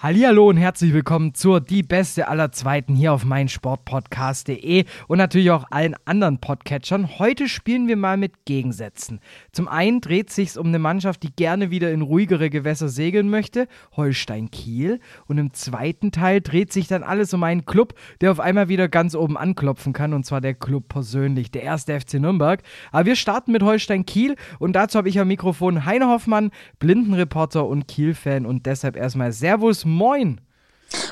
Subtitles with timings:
[0.00, 5.64] Hallihallo und herzlich willkommen zur Die Beste aller Zweiten hier auf meinsportpodcast.de und natürlich auch
[5.72, 7.18] allen anderen Podcatchern.
[7.18, 9.18] Heute spielen wir mal mit Gegensätzen.
[9.50, 13.66] Zum einen dreht sich um eine Mannschaft, die gerne wieder in ruhigere Gewässer segeln möchte,
[13.96, 15.00] Holstein Kiel.
[15.26, 18.86] Und im zweiten Teil dreht sich dann alles um einen Club, der auf einmal wieder
[18.86, 22.62] ganz oben anklopfen kann und zwar der Club persönlich, der erste FC Nürnberg.
[22.92, 27.66] Aber wir starten mit Holstein Kiel und dazu habe ich am Mikrofon Heine Hoffmann, Blindenreporter
[27.66, 30.40] und Kiel-Fan und deshalb erstmal Servus moin.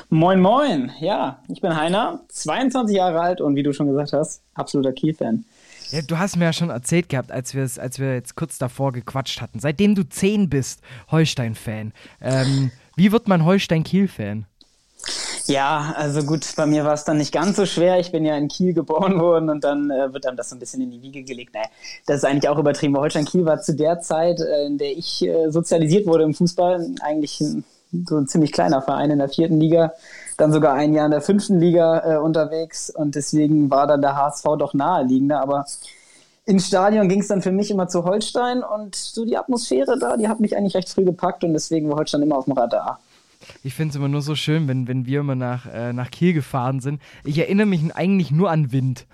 [0.09, 0.91] Moin, moin.
[0.99, 5.45] Ja, ich bin Heiner, 22 Jahre alt und wie du schon gesagt hast, absoluter Kiel-Fan.
[5.91, 9.41] Ja, du hast mir ja schon erzählt gehabt, als, als wir jetzt kurz davor gequatscht
[9.41, 9.59] hatten.
[9.59, 10.81] Seitdem du 10 bist,
[11.11, 11.93] Holstein-Fan.
[12.21, 14.45] Ähm, wie wird man Holstein-Kiel-Fan?
[15.45, 17.99] Ja, also gut, bei mir war es dann nicht ganz so schwer.
[17.99, 20.59] Ich bin ja in Kiel geboren worden und dann äh, wird einem das so ein
[20.59, 21.53] bisschen in die Wiege gelegt.
[21.53, 21.67] Naja,
[22.05, 22.97] das ist eigentlich auch übertrieben.
[22.97, 26.89] Holstein Kiel war zu der Zeit, äh, in der ich äh, sozialisiert wurde im Fußball,
[27.01, 29.93] eigentlich ein so ein ziemlich kleiner Verein in der vierten Liga,
[30.37, 34.15] dann sogar ein Jahr in der fünften Liga äh, unterwegs und deswegen war dann der
[34.15, 35.65] HSV doch naheliegender, aber
[36.45, 40.15] ins Stadion ging es dann für mich immer zu Holstein und so die Atmosphäre da,
[40.17, 42.99] die hat mich eigentlich recht früh gepackt und deswegen war Holstein immer auf dem Radar.
[43.63, 46.33] Ich finde es immer nur so schön, wenn, wenn wir immer nach, äh, nach Kiel
[46.33, 47.01] gefahren sind.
[47.23, 49.05] Ich erinnere mich eigentlich nur an Wind.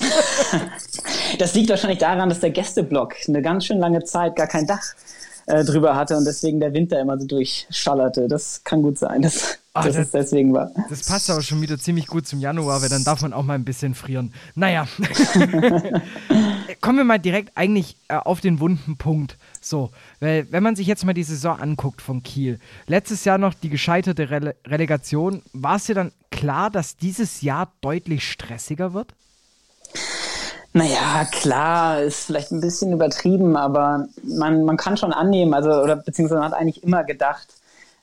[1.38, 4.94] das liegt wahrscheinlich daran, dass der Gästeblock eine ganz schön lange Zeit gar kein Dach
[5.50, 8.28] äh, drüber hatte und deswegen der Winter immer so durchschallerte.
[8.28, 10.70] Das kann gut sein, dass, Ach, dass das, es deswegen war.
[10.88, 13.54] Das passt aber schon wieder ziemlich gut zum Januar, weil dann darf man auch mal
[13.54, 14.32] ein bisschen frieren.
[14.54, 14.86] Naja.
[16.80, 19.36] Kommen wir mal direkt eigentlich äh, auf den wunden Punkt.
[19.60, 19.90] So,
[20.20, 23.68] weil wenn man sich jetzt mal die Saison anguckt von Kiel, letztes Jahr noch die
[23.68, 29.14] gescheiterte Rele Relegation, war es dir dann klar, dass dieses Jahr deutlich stressiger wird?
[30.72, 35.96] Naja, klar, ist vielleicht ein bisschen übertrieben, aber man, man kann schon annehmen, also, oder
[35.96, 37.48] beziehungsweise man hat eigentlich immer gedacht,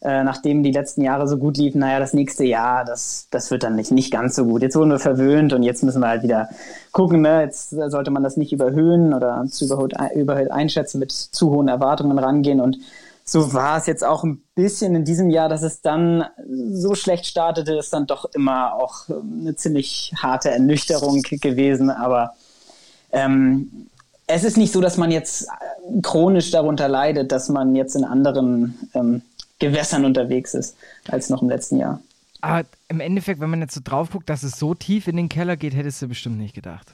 [0.02, 3.64] äh, nachdem die letzten Jahre so gut liefen, naja, das nächste Jahr, das, das wird
[3.64, 4.62] dann nicht, nicht ganz so gut.
[4.62, 6.50] Jetzt wurden wir verwöhnt und jetzt müssen wir halt wieder
[6.92, 7.42] gucken, ne?
[7.42, 12.20] jetzt sollte man das nicht überhöhen oder zu überhöht, überhöht einschätzen, mit zu hohen Erwartungen
[12.20, 12.78] rangehen und
[13.30, 16.24] so war es jetzt auch ein bisschen in diesem Jahr, dass es dann
[16.72, 22.36] so schlecht startete, ist dann doch immer auch eine ziemlich harte Ernüchterung gewesen, aber
[23.12, 23.88] ähm,
[24.28, 28.04] es ist nicht so, dass man jetzt äh, chronisch darunter leidet, dass man jetzt in
[28.04, 29.22] anderen ähm,
[29.60, 30.76] Gewässern unterwegs ist
[31.08, 32.02] als noch im letzten Jahr.
[32.42, 35.30] Aber im Endeffekt, wenn man jetzt so drauf guckt, dass es so tief in den
[35.30, 36.88] Keller geht, hättest du bestimmt nicht gedacht.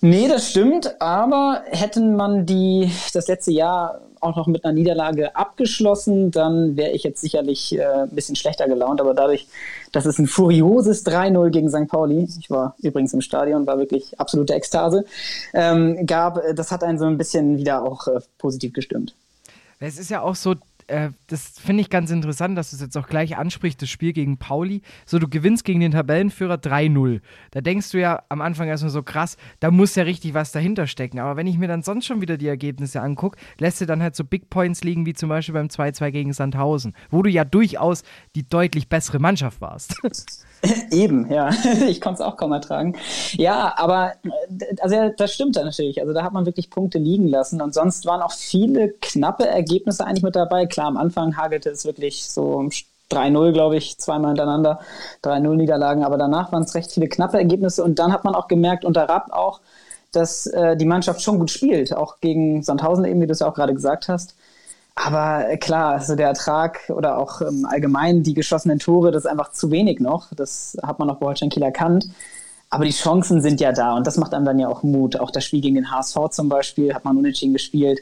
[0.00, 5.34] Nee, das stimmt, aber hätten man die das letzte Jahr auch noch mit einer Niederlage
[5.36, 9.00] abgeschlossen, dann wäre ich jetzt sicherlich äh, ein bisschen schlechter gelaunt.
[9.00, 9.46] Aber dadurch,
[9.92, 11.88] dass es ein furioses 3-0 gegen St.
[11.88, 15.04] Pauli, ich war übrigens im Stadion, war wirklich absolute Ekstase,
[15.54, 19.14] ähm, gab, äh, das hat einen so ein bisschen wieder auch äh, positiv gestimmt.
[19.78, 20.54] Es ist ja auch so,
[20.90, 24.12] äh, das finde ich ganz interessant, dass du es jetzt auch gleich ansprichst, das Spiel
[24.12, 24.82] gegen Pauli.
[25.06, 27.20] So, du gewinnst gegen den Tabellenführer 3-0.
[27.52, 30.86] Da denkst du ja am Anfang erstmal so krass, da muss ja richtig was dahinter
[30.86, 31.18] stecken.
[31.18, 34.16] Aber wenn ich mir dann sonst schon wieder die Ergebnisse angucke, lässt du dann halt
[34.16, 38.02] so Big Points liegen, wie zum Beispiel beim 2-2 gegen Sandhausen, wo du ja durchaus
[38.34, 39.96] die deutlich bessere Mannschaft warst.
[40.90, 41.50] Eben, ja.
[41.88, 42.96] Ich konnte es auch kaum ertragen.
[43.32, 44.12] Ja, aber
[44.80, 46.00] also das stimmt dann natürlich.
[46.00, 47.60] Also da hat man wirklich Punkte liegen lassen.
[47.62, 50.66] Und sonst waren auch viele knappe Ergebnisse eigentlich mit dabei.
[50.66, 52.68] Klar, am Anfang hagelte es wirklich so
[53.10, 54.80] 3-0, glaube ich, zweimal hintereinander.
[55.24, 56.04] 3-0 Niederlagen.
[56.04, 57.82] Aber danach waren es recht viele knappe Ergebnisse.
[57.82, 59.60] Und dann hat man auch gemerkt, unter Rapp auch,
[60.12, 61.94] dass äh, die Mannschaft schon gut spielt.
[61.94, 64.34] Auch gegen Sandhausen eben, wie du es ja auch gerade gesagt hast.
[64.94, 69.30] Aber äh, klar, also der Ertrag oder auch ähm, allgemein die geschossenen Tore, das ist
[69.30, 70.28] einfach zu wenig noch.
[70.34, 72.08] Das hat man noch bei Holstein Kiel erkannt.
[72.68, 75.18] Aber die Chancen sind ja da und das macht einem dann ja auch Mut.
[75.18, 77.98] Auch das Spiel gegen den HSV zum Beispiel hat man unentschieden gespielt.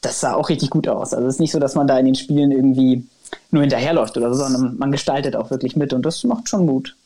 [0.00, 1.12] Das sah auch richtig gut aus.
[1.12, 3.06] Also es ist nicht so, dass man da in den Spielen irgendwie
[3.50, 6.96] nur hinterherläuft oder so, sondern man gestaltet auch wirklich mit und das macht schon Mut.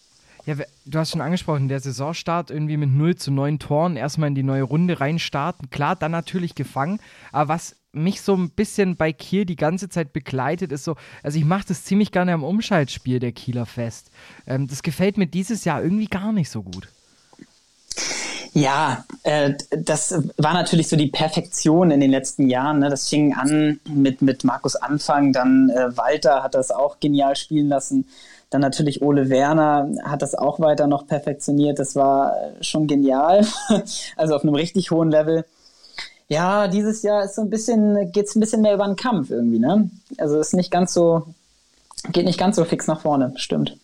[0.47, 0.55] Ja,
[0.87, 4.43] du hast schon angesprochen, der Saisonstart irgendwie mit 0 zu 9 Toren erstmal in die
[4.43, 5.71] neue Runde reinstarten.
[5.71, 7.01] Klar, dann natürlich gefangen.
[7.33, 11.39] Aber was mich so ein bisschen bei Kiel die ganze Zeit begleitet, ist so, also
[11.39, 14.11] ich mache das ziemlich gerne am Umschaltspiel der Kieler fest.
[14.47, 16.89] Ähm, das gefällt mir dieses Jahr irgendwie gar nicht so gut.
[18.53, 22.81] Ja, äh, das war natürlich so die Perfektion in den letzten Jahren.
[22.81, 22.91] Ne?
[22.91, 27.69] Das fing an mit, mit Markus Anfang, dann äh, Walter hat das auch genial spielen
[27.69, 28.09] lassen.
[28.51, 31.79] Dann natürlich Ole Werner hat das auch weiter noch perfektioniert.
[31.79, 33.47] Das war schon genial.
[34.17, 35.45] also auf einem richtig hohen Level.
[36.31, 39.31] Ja, dieses Jahr ist so ein bisschen, geht es ein bisschen mehr über den Kampf
[39.31, 39.91] irgendwie, ne?
[40.17, 41.27] Also ist nicht ganz so
[42.13, 43.77] geht nicht ganz so fix nach vorne, stimmt.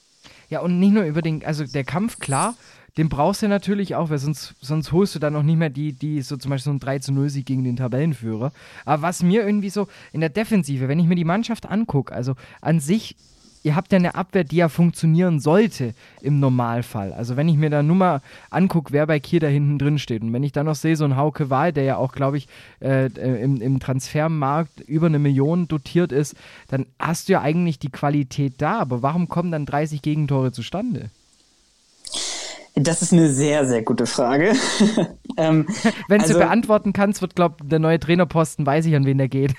[0.48, 2.54] Ja, und nicht nur über den, also der Kampf, klar,
[2.96, 5.92] den brauchst du natürlich auch, weil sonst, sonst holst du dann noch nicht mehr die,
[5.92, 8.52] die so zum Beispiel so ein 3 zu 0 Sieg gegen den Tabellenführer.
[8.84, 12.34] Aber was mir irgendwie so in der Defensive, wenn ich mir die Mannschaft angucke, also
[12.62, 13.16] an sich
[13.66, 15.92] ihr habt ja eine Abwehr, die ja funktionieren sollte
[16.22, 17.12] im Normalfall.
[17.12, 20.22] Also wenn ich mir da nur mal angucke, wer bei Kiel da hinten drin steht
[20.22, 22.46] und wenn ich dann noch sehe, so ein Hauke Wahl, der ja auch, glaube ich,
[22.80, 26.36] äh, im, im Transfermarkt über eine Million dotiert ist,
[26.68, 28.78] dann hast du ja eigentlich die Qualität da.
[28.78, 31.10] Aber warum kommen dann 30 Gegentore zustande?
[32.78, 34.52] Das ist eine sehr, sehr gute Frage.
[35.38, 35.66] ähm,
[36.08, 39.16] Wenn also, du beantworten kannst, wird, glaube ich, der neue Trainerposten, weiß ich, an wen
[39.16, 39.54] der geht.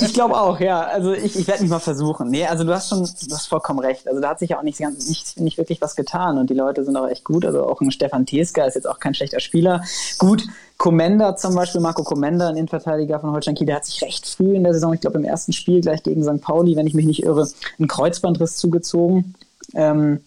[0.00, 0.84] ich glaube auch, ja.
[0.84, 2.30] Also ich, ich werde mich mal versuchen.
[2.30, 4.08] Nee, also du hast schon, du hast vollkommen recht.
[4.08, 6.82] Also da hat sich ja auch nicht, nicht, nicht wirklich was getan und die Leute
[6.82, 7.44] sind auch echt gut.
[7.44, 9.84] Also auch ein Stefan Tieska ist jetzt auch kein schlechter Spieler.
[10.16, 10.46] Gut,
[10.78, 14.54] Komenda zum Beispiel, Marco Komenda, ein Innenverteidiger von Holstein Kiel, der hat sich recht früh
[14.54, 16.40] in der Saison, ich glaube im ersten Spiel gleich gegen St.
[16.40, 17.46] Pauli, wenn ich mich nicht irre,
[17.78, 19.34] einen Kreuzbandriss zugezogen.
[19.74, 20.20] Ähm,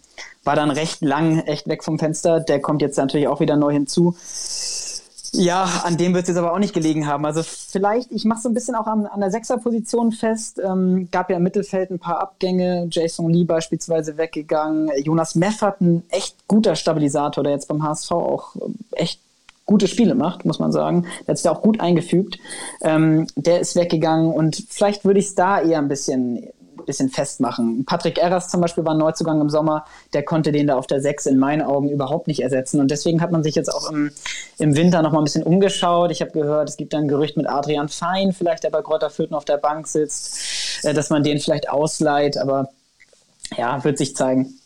[0.43, 2.39] war dann recht lang echt weg vom Fenster.
[2.39, 4.15] Der kommt jetzt natürlich auch wieder neu hinzu.
[5.37, 7.25] Ja, an dem wird es jetzt aber auch nicht gelegen haben.
[7.25, 10.61] Also vielleicht, ich mache so ein bisschen auch an, an der Sechserposition fest.
[10.63, 12.87] Ähm, gab ja im Mittelfeld ein paar Abgänge.
[12.89, 14.91] Jason Lee beispielsweise weggegangen.
[15.03, 18.55] Jonas Meffert, ein echt guter Stabilisator, der jetzt beim HSV auch
[18.91, 19.19] echt
[19.65, 21.07] gute Spiele macht, muss man sagen.
[21.21, 22.37] Der hat sich da auch gut eingefügt.
[22.81, 26.47] Ähm, der ist weggegangen und vielleicht würde ich es da eher ein bisschen
[26.85, 27.85] bisschen festmachen.
[27.85, 31.01] Patrick Erras zum Beispiel war ein Neuzugang im Sommer, der konnte den da auf der
[31.01, 32.79] 6 in meinen Augen überhaupt nicht ersetzen.
[32.79, 34.11] Und deswegen hat man sich jetzt auch im,
[34.57, 36.11] im Winter noch mal ein bisschen umgeschaut.
[36.11, 39.33] Ich habe gehört, es gibt ein Gerücht mit Adrian Fein, vielleicht der bei Kräuter Fürth
[39.33, 42.69] auf der Bank sitzt, äh, dass man den vielleicht ausleiht, aber
[43.57, 44.59] ja, wird sich zeigen.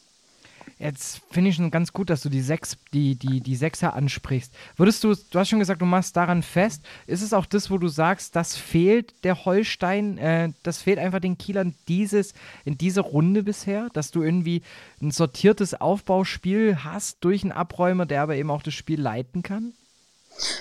[0.81, 4.54] Jetzt finde ich schon ganz gut, dass du die sechs, die, die, die Sechser ansprichst.
[4.78, 6.86] Würdest du, du hast schon gesagt, du machst daran fest.
[7.06, 11.20] Ist es auch das, wo du sagst, das fehlt der Holstein, äh, das fehlt einfach
[11.20, 12.34] den Kielern dieses,
[12.64, 14.62] in dieser Runde bisher, dass du irgendwie
[15.02, 19.74] ein sortiertes Aufbauspiel hast durch einen Abräumer, der aber eben auch das Spiel leiten kann?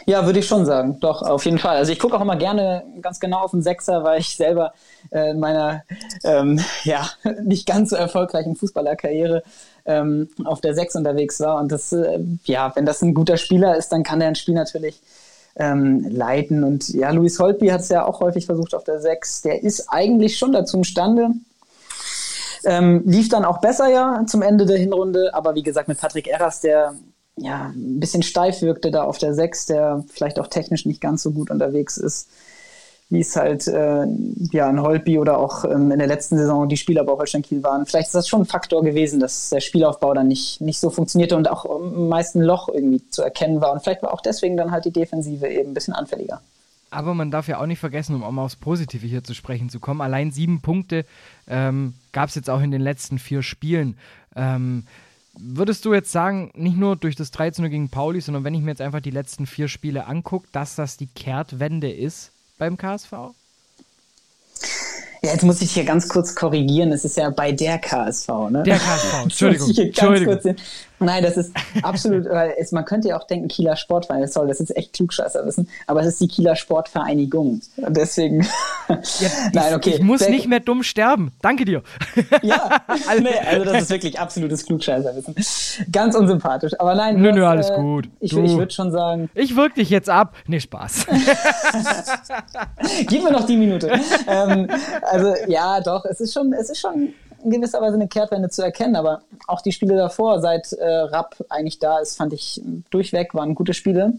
[0.07, 0.99] Ja, würde ich schon sagen.
[1.01, 1.77] Doch, auf jeden Fall.
[1.77, 4.73] Also ich gucke auch immer gerne ganz genau auf den Sechser, weil ich selber
[5.11, 5.83] äh, in meiner
[6.25, 7.09] ähm, ja,
[7.43, 9.43] nicht ganz so erfolgreichen Fußballerkarriere
[9.87, 11.61] ähm, auf der Sechs unterwegs war.
[11.61, 14.55] Und das, äh, ja, wenn das ein guter Spieler ist, dann kann der ein Spiel
[14.55, 15.01] natürlich
[15.57, 16.65] ähm, leiten.
[16.65, 19.43] Und ja, Luis Holtby hat es ja auch häufig versucht auf der Sechs.
[19.43, 21.31] Der ist eigentlich schon dazu imstande.
[22.65, 26.27] Ähm, lief dann auch besser ja zum Ende der Hinrunde, aber wie gesagt, mit Patrick
[26.27, 26.95] Erras, der
[27.41, 31.23] ja, ein bisschen steif wirkte da auf der 6, der vielleicht auch technisch nicht ganz
[31.23, 32.29] so gut unterwegs ist,
[33.11, 34.07] wie es halt äh,
[34.53, 37.63] ja, in Holby oder auch ähm, in der letzten Saison die Spieler bei Holstein Kiel
[37.63, 37.87] waren.
[37.87, 41.37] Vielleicht ist das schon ein Faktor gewesen, dass der Spielaufbau dann nicht, nicht so funktionierte
[41.37, 43.73] und auch am meisten Loch irgendwie zu erkennen war.
[43.73, 46.43] Und vielleicht war auch deswegen dann halt die Defensive eben ein bisschen anfälliger.
[46.91, 49.69] Aber man darf ja auch nicht vergessen, um auch mal aufs Positive hier zu sprechen
[49.69, 51.05] zu kommen, allein sieben Punkte
[51.47, 53.97] ähm, gab es jetzt auch in den letzten vier Spielen.
[54.35, 54.85] Ähm,
[55.41, 58.71] Würdest du jetzt sagen, nicht nur durch das 13 gegen Pauli, sondern wenn ich mir
[58.71, 63.13] jetzt einfach die letzten vier Spiele angucke, dass das die Kehrtwende ist beim KSV?
[65.23, 66.93] Ja, jetzt muss ich hier ganz kurz korrigieren.
[66.93, 68.63] Es ist ja bei der KSV, ne?
[68.65, 69.71] Der KSV, Entschuldigung.
[69.77, 70.57] Entschuldigung.
[71.01, 71.53] Nein, das ist
[71.83, 74.93] absolut, weil es, man könnte ja auch denken, Kieler Sportverein, das soll das ist echt
[74.95, 77.61] klugscheißer wissen, aber es ist die Kieler Sportvereinigung.
[77.77, 78.47] Und deswegen.
[78.89, 79.91] Ja, Nein, okay.
[79.91, 81.33] Ich muss nicht mehr dumm sterben.
[81.41, 81.83] Danke dir.
[82.43, 85.35] Ja, also, nee, also das ist wirklich absolutes Klugscheißerwissen.
[85.93, 86.73] Ganz unsympathisch.
[86.79, 88.09] Aber nein, nö, nö, alles äh, gut.
[88.21, 89.31] Ich, ich würde schon sagen.
[89.35, 90.35] Ich wirke dich jetzt ab.
[90.47, 91.07] Nee, Spaß.
[93.07, 93.93] Gib mir noch die Minute.
[94.27, 94.69] ähm,
[95.03, 98.63] also ja, doch, es ist schon, es ist schon in gewisser Weise eine Kehrtwende zu
[98.63, 98.97] erkennen.
[98.97, 103.55] Aber auch die Spiele davor, seit äh, Rapp eigentlich da ist, fand ich durchweg, waren
[103.55, 104.15] gute Spiele,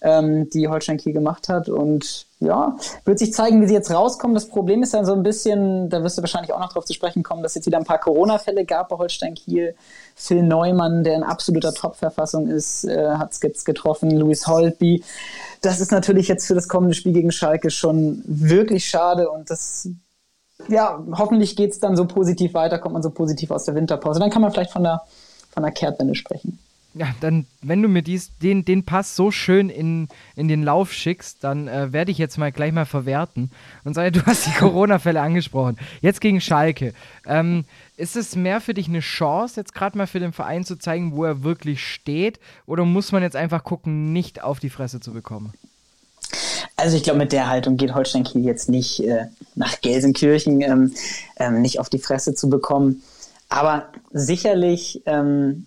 [0.00, 1.68] ähm, die Holstein Kiel gemacht hat.
[1.68, 4.34] Und ja, wird sich zeigen, wie sie jetzt rauskommen.
[4.34, 6.92] Das Problem ist dann so ein bisschen, da wirst du wahrscheinlich auch noch drauf zu
[6.92, 9.74] sprechen kommen, dass jetzt wieder ein paar Corona-Fälle gab bei Holstein Kiel.
[10.14, 14.10] Phil Neumann, der in absoluter Top-Verfassung ist, äh, hat es getroffen.
[14.10, 15.04] Louis Holtby.
[15.60, 19.88] Das ist natürlich jetzt für das kommende Spiel gegen Schalke schon wirklich schade und das
[20.68, 24.20] ja, hoffentlich geht es dann so positiv weiter, kommt man so positiv aus der Winterpause.
[24.20, 25.02] Dann kann man vielleicht von der,
[25.50, 26.58] von der Kehrtwende sprechen.
[26.94, 30.92] Ja, dann, wenn du mir dies, den, den Pass so schön in, in den Lauf
[30.92, 33.50] schickst, dann äh, werde ich jetzt mal gleich mal verwerten
[33.84, 35.78] und sage, du hast die Corona-Fälle angesprochen.
[36.02, 36.92] Jetzt gegen Schalke.
[37.26, 37.64] Ähm,
[37.96, 41.12] ist es mehr für dich eine Chance, jetzt gerade mal für den Verein zu zeigen,
[41.16, 42.40] wo er wirklich steht?
[42.66, 45.54] Oder muss man jetzt einfach gucken, nicht auf die Fresse zu bekommen?
[46.76, 50.94] Also ich glaube, mit der Haltung geht Holstein Kiel jetzt nicht äh, nach Gelsenkirchen, ähm,
[51.36, 53.02] ähm, nicht auf die Fresse zu bekommen.
[53.48, 55.66] Aber sicherlich ähm,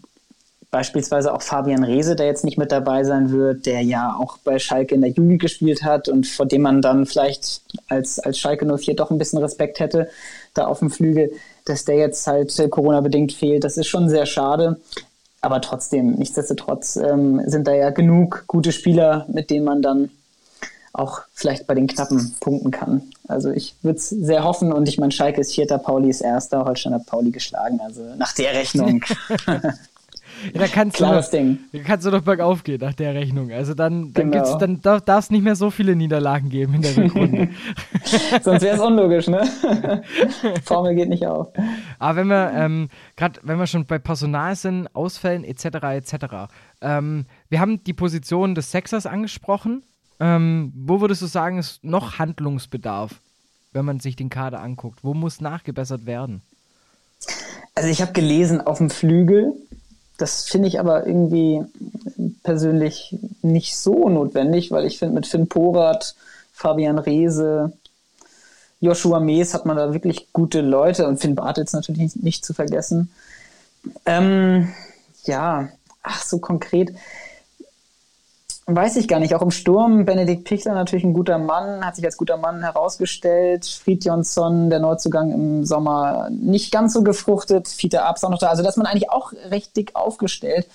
[0.72, 4.60] beispielsweise auch Fabian Reese, der jetzt nicht mit dabei sein wird, der ja auch bei
[4.60, 8.66] Schalke in der Jugend gespielt hat und vor dem man dann vielleicht als, als Schalke
[8.66, 10.10] 04 doch ein bisschen Respekt hätte,
[10.54, 11.32] da auf dem Flügel,
[11.64, 13.64] dass der jetzt halt äh, Corona-bedingt fehlt.
[13.64, 14.82] Das ist schon sehr schade.
[15.40, 20.10] Aber trotzdem, nichtsdestotrotz ähm, sind da ja genug gute Spieler, mit denen man dann
[20.98, 23.04] auch vielleicht bei den Knappen punkten kann.
[23.28, 26.66] Also ich würde es sehr hoffen und ich meine, Schalke ist Vierter, Pauli ist Erster,
[26.66, 27.80] Holstein hat Pauli geschlagen.
[27.84, 29.04] Also nach der Rechnung.
[30.54, 31.60] Ja, da kannst Klares du, Ding.
[31.72, 33.52] Da kannst du doch bergauf gehen nach der Rechnung.
[33.52, 34.58] Also dann, dann, Genau.
[34.58, 37.50] dann darf es nicht mehr so viele Niederlagen geben in der Rückrunde.
[38.44, 39.44] Sonst wäre es unlogisch, ne?
[40.66, 41.48] Formel geht nicht auf.
[42.00, 45.66] Aber wenn wir, ähm, gerade wenn wir schon bei Personal sind, Ausfällen etc.
[45.66, 46.16] etc.
[46.82, 49.84] Ähm, wir haben die Position des Sexers angesprochen.
[50.20, 53.16] Ähm, wo würdest du sagen, ist noch Handlungsbedarf,
[53.74, 55.00] wenn man sich den Kader anguckt?
[55.04, 56.42] Wo muss nachgebessert werden?
[57.74, 59.54] Also ich habe gelesen auf dem Flügel.
[60.18, 61.62] Das finde ich aber irgendwie
[62.44, 66.16] persönlich nicht so notwendig, weil ich finde mit Finn Porat,
[66.54, 67.74] Fabian Reese,
[68.80, 73.10] Joshua Mees hat man da wirklich gute Leute und Finn Bartels natürlich nicht, zu vergessen.
[74.06, 74.74] Ähm,
[75.24, 75.70] ja,
[76.02, 76.94] ach so konkret.
[78.68, 79.36] Weiß ich gar nicht.
[79.36, 83.66] Auch im Sturm, Benedikt Pichler natürlich ein guter Mann, hat sich als guter Mann herausgestellt.
[83.66, 87.68] Friedjonsson, der Neuzugang im Sommer, nicht ganz so gefruchtet.
[87.68, 88.48] Fiete Abs auch noch da.
[88.48, 90.68] Also, dass man eigentlich auch recht dick aufgestellt.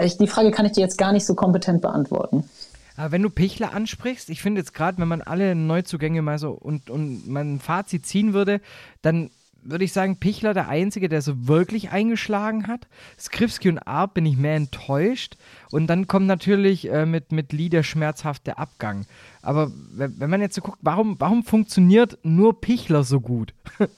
[0.00, 2.48] Ich, die Frage kann ich dir jetzt gar nicht so kompetent beantworten.
[2.96, 6.50] Aber wenn du Pichler ansprichst, ich finde jetzt gerade, wenn man alle Neuzugänge mal so
[6.50, 8.60] und, und man ein Fazit ziehen würde,
[9.02, 9.30] dann
[9.62, 12.86] würde ich sagen, Pichler der Einzige, der so wirklich eingeschlagen hat.
[13.18, 15.36] Skripski und Arp bin ich mehr enttäuscht.
[15.70, 19.06] Und dann kommt natürlich äh, mit, mit Lee der schmerzhafte Abgang.
[19.42, 23.54] Aber wenn, man jetzt so guckt, warum, warum funktioniert nur Pichler so gut?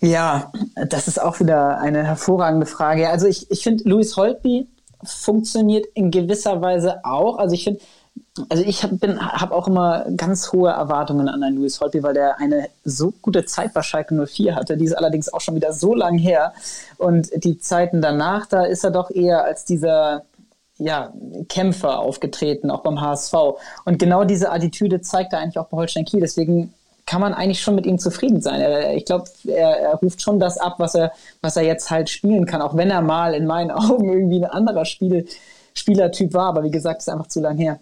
[0.00, 0.52] Ja,
[0.88, 3.08] das ist auch wieder eine hervorragende Frage.
[3.08, 4.66] Also ich, ich finde, Louis Holtby
[5.02, 7.38] funktioniert in gewisser Weise auch.
[7.38, 7.80] Also ich finde,
[8.48, 12.38] also ich habe hab auch immer ganz hohe Erwartungen an einen Louis Holtby, weil der
[12.40, 14.76] eine so gute Zeit bei Schalke 04 hatte.
[14.76, 16.52] Die ist allerdings auch schon wieder so lang her.
[16.98, 20.24] Und die Zeiten danach, da ist er doch eher als dieser
[20.78, 21.12] ja,
[21.48, 23.34] Kämpfer aufgetreten, auch beim HSV.
[23.84, 26.20] Und genau diese Attitüde zeigt er eigentlich auch bei Holstein Kiel.
[26.20, 26.74] Deswegen
[27.06, 28.96] kann man eigentlich schon mit ihm zufrieden sein.
[28.96, 31.12] Ich glaube, er, er, ruft schon das ab, was er,
[31.42, 34.50] was er jetzt halt spielen kann, auch wenn er mal in meinen Augen irgendwie ein
[34.50, 35.26] anderer Spiel,
[35.74, 36.48] Spielertyp war.
[36.48, 37.78] Aber wie gesagt, ist einfach zu lang her.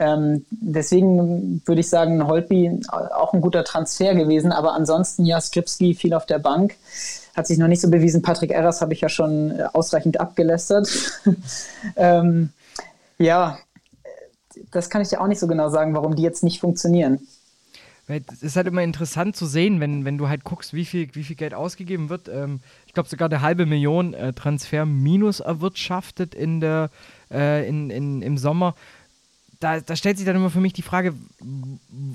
[0.00, 4.50] Ähm, deswegen würde ich sagen, Holtby auch ein guter Transfer gewesen.
[4.50, 6.74] Aber ansonsten, ja, Skripski viel auf der Bank.
[7.36, 8.22] Hat sich noch nicht so bewiesen.
[8.22, 10.88] Patrick Erras habe ich ja schon ausreichend abgelästert.
[11.96, 12.48] ähm,
[13.18, 13.58] ja,
[14.70, 17.20] das kann ich ja auch nicht so genau sagen, warum die jetzt nicht funktionieren.
[18.08, 21.22] Es ist halt immer interessant zu sehen, wenn, wenn du halt guckst, wie viel, wie
[21.22, 22.28] viel Geld ausgegeben wird.
[22.28, 26.90] Ähm, ich glaube, sogar eine halbe Million äh, Transfer minus erwirtschaftet in der,
[27.30, 28.74] äh, in, in, im Sommer.
[29.60, 31.12] Da, da, stellt sich dann immer für mich die Frage,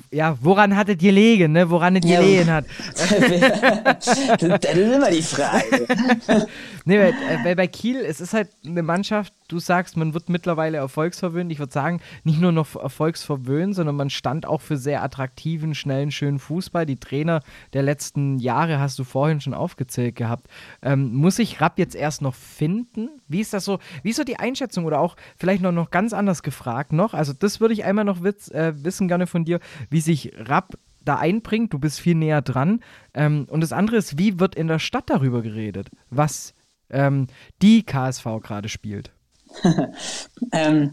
[0.10, 1.70] ja, woran hattet ihr gelegen, ne?
[1.70, 2.20] Woran es ja.
[2.20, 2.66] gelegen hat.
[2.96, 5.86] das ist immer die Frage.
[6.86, 10.78] nee, weil, weil, bei Kiel, es ist halt eine Mannschaft, du sagst, man wird mittlerweile
[10.78, 11.52] erfolgsverwöhnt.
[11.52, 16.12] Ich würde sagen, nicht nur noch erfolgsverwöhnt, sondern man stand auch für sehr attraktiven, schnellen,
[16.12, 16.86] schönen Fußball.
[16.86, 17.42] Die Trainer
[17.74, 20.48] der letzten Jahre hast du vorhin schon aufgezählt gehabt.
[20.82, 23.10] Ähm, muss ich Rapp jetzt erst noch finden?
[23.28, 23.80] Wie ist das so?
[24.04, 27.14] Wie ist so die Einschätzung oder auch vielleicht noch, noch ganz anders gefragt noch?
[27.14, 29.60] Also, das würde ich einmal noch witz, äh, wissen gerne von dir,
[29.90, 31.72] wie sich Rapp da einbringt.
[31.74, 32.82] Du bist viel näher dran.
[33.14, 36.54] Ähm, und das andere ist, wie wird in der Stadt darüber geredet, was
[36.90, 37.28] ähm,
[37.62, 39.15] die KSV gerade spielt?
[40.52, 40.92] ähm,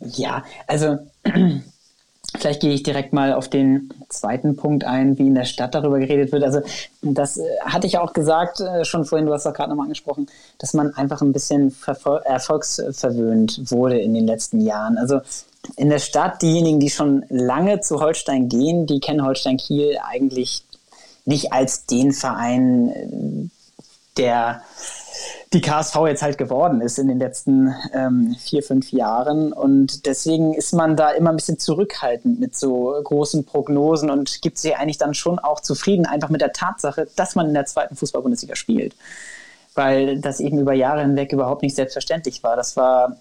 [0.00, 0.98] ja, also
[2.36, 5.98] vielleicht gehe ich direkt mal auf den zweiten Punkt ein, wie in der Stadt darüber
[5.98, 6.44] geredet wird.
[6.44, 6.60] Also
[7.02, 10.26] das äh, hatte ich auch gesagt äh, schon vorhin, du hast auch gerade nochmal angesprochen,
[10.58, 11.74] dass man einfach ein bisschen
[12.24, 14.98] erfolgsverwöhnt wurde in den letzten Jahren.
[14.98, 15.20] Also
[15.76, 20.64] in der Stadt, diejenigen, die schon lange zu Holstein gehen, die kennen Holstein Kiel eigentlich
[21.24, 23.50] nicht als den Verein,
[24.16, 24.62] der
[25.52, 29.52] die KSV jetzt halt geworden ist in den letzten ähm, vier, fünf Jahren.
[29.52, 34.58] Und deswegen ist man da immer ein bisschen zurückhaltend mit so großen Prognosen und gibt
[34.58, 37.96] sich eigentlich dann schon auch zufrieden, einfach mit der Tatsache, dass man in der zweiten
[37.96, 38.94] Fußball-Bundesliga spielt.
[39.74, 42.56] Weil das eben über Jahre hinweg überhaupt nicht selbstverständlich war.
[42.56, 43.16] Das war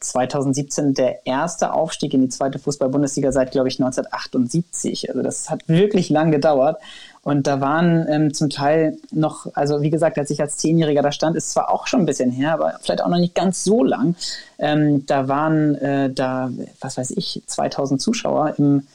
[0.00, 5.10] 2017 der erste Aufstieg in die zweite Fußball-Bundesliga seit, glaube ich, 1978.
[5.10, 6.78] Also das hat wirklich lang gedauert.
[7.22, 11.12] Und da waren ähm, zum Teil noch, also wie gesagt, als ich als Zehnjähriger da
[11.12, 13.84] stand, ist zwar auch schon ein bisschen her, aber vielleicht auch noch nicht ganz so
[13.84, 14.16] lang.
[14.58, 16.50] Ähm, da waren äh, da,
[16.80, 18.86] was weiß ich, 2000 Zuschauer im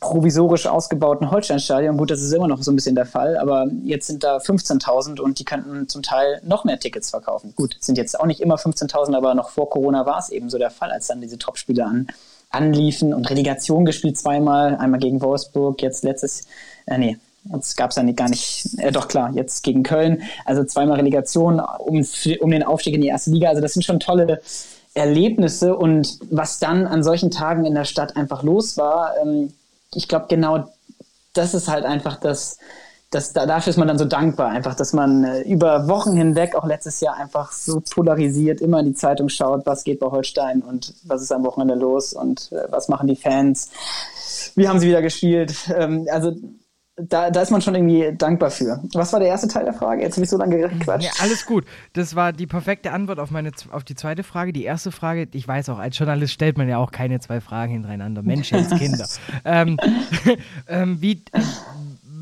[0.00, 1.96] provisorisch ausgebauten Holsteinstadion.
[1.96, 5.20] Gut, das ist immer noch so ein bisschen der Fall, aber jetzt sind da 15.000
[5.20, 7.52] und die könnten zum Teil noch mehr Tickets verkaufen.
[7.56, 10.58] Gut, sind jetzt auch nicht immer 15.000, aber noch vor Corona war es eben so
[10.58, 12.08] der Fall, als dann diese Topspiele an,
[12.50, 16.46] anliefen und Relegation gespielt zweimal, einmal gegen Wolfsburg, jetzt letztes,
[16.86, 17.18] äh, nee,
[17.50, 21.60] Jetzt gab es ja gar nicht, äh, doch klar, jetzt gegen Köln, also zweimal Relegation
[21.60, 22.04] um,
[22.40, 23.48] um den Aufstieg in die erste Liga.
[23.48, 24.42] Also das sind schon tolle
[24.92, 29.52] Erlebnisse und was dann an solchen Tagen in der Stadt einfach los war, ähm,
[29.94, 30.68] ich glaube genau
[31.34, 32.58] das ist halt einfach das,
[33.10, 36.54] das, da, dafür ist man dann so dankbar, einfach, dass man äh, über Wochen hinweg,
[36.54, 40.60] auch letztes Jahr, einfach so polarisiert immer in die Zeitung schaut, was geht bei Holstein
[40.60, 43.70] und was ist am Wochenende los und äh, was machen die Fans,
[44.56, 45.54] wie haben sie wieder gespielt.
[45.74, 46.32] Ähm, also
[47.00, 48.82] da, da ist man schon irgendwie dankbar für.
[48.94, 50.02] Was war der erste Teil der Frage?
[50.02, 51.04] Jetzt habe ich so lange gequatscht.
[51.04, 51.64] Ja, alles gut.
[51.92, 54.52] Das war die perfekte Antwort auf, meine, auf die zweite Frage.
[54.52, 57.72] Die erste Frage, ich weiß auch, als Journalist stellt man ja auch keine zwei Fragen
[57.72, 58.22] hintereinander.
[58.22, 59.06] Menschenskinder.
[59.44, 59.78] ähm,
[60.68, 61.22] ähm, wie,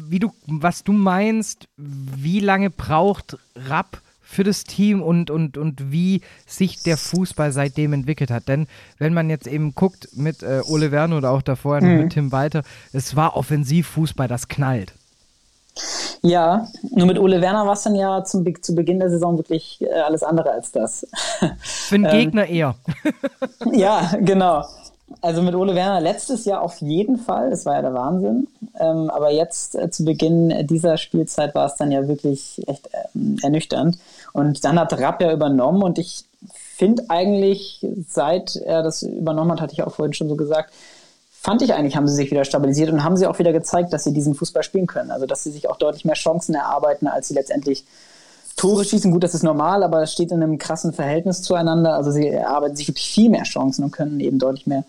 [0.09, 5.93] wie du, was du meinst, wie lange braucht Rapp für das Team und, und, und
[5.93, 8.49] wie sich der Fußball seitdem entwickelt hat.
[8.49, 8.67] Denn
[8.99, 11.97] wenn man jetzt eben guckt mit äh, Ole Werner oder auch davor mhm.
[11.97, 14.93] mit Tim Walter, es war Offensivfußball, das knallt.
[16.23, 19.81] Ja, nur mit Ole Werner war es dann ja zum, zu Beginn der Saison wirklich
[19.83, 21.07] äh, alles andere als das.
[21.61, 22.75] Für den ähm, Gegner eher.
[23.73, 24.65] ja, genau.
[25.21, 28.49] Also mit Ole Werner letztes Jahr auf jeden Fall, das war ja der Wahnsinn.
[28.79, 33.39] Ähm, aber jetzt äh, zu Beginn dieser Spielzeit war es dann ja wirklich echt ähm,
[33.43, 33.99] ernüchternd.
[34.33, 36.25] Und dann hat Rapp ja übernommen und ich
[36.77, 40.75] finde eigentlich, seit er das übernommen hat, hatte ich auch vorhin schon so gesagt,
[41.31, 44.03] fand ich eigentlich, haben sie sich wieder stabilisiert und haben sie auch wieder gezeigt, dass
[44.03, 45.13] sie diesen Fußball spielen können.
[45.13, 47.85] Also dass sie sich auch deutlich mehr Chancen erarbeiten, als sie letztendlich
[48.57, 49.11] Tore schießen.
[49.11, 51.95] Gut, das ist normal, aber es steht in einem krassen Verhältnis zueinander.
[51.95, 54.85] Also sie erarbeiten sich wirklich viel mehr Chancen und können eben deutlich mehr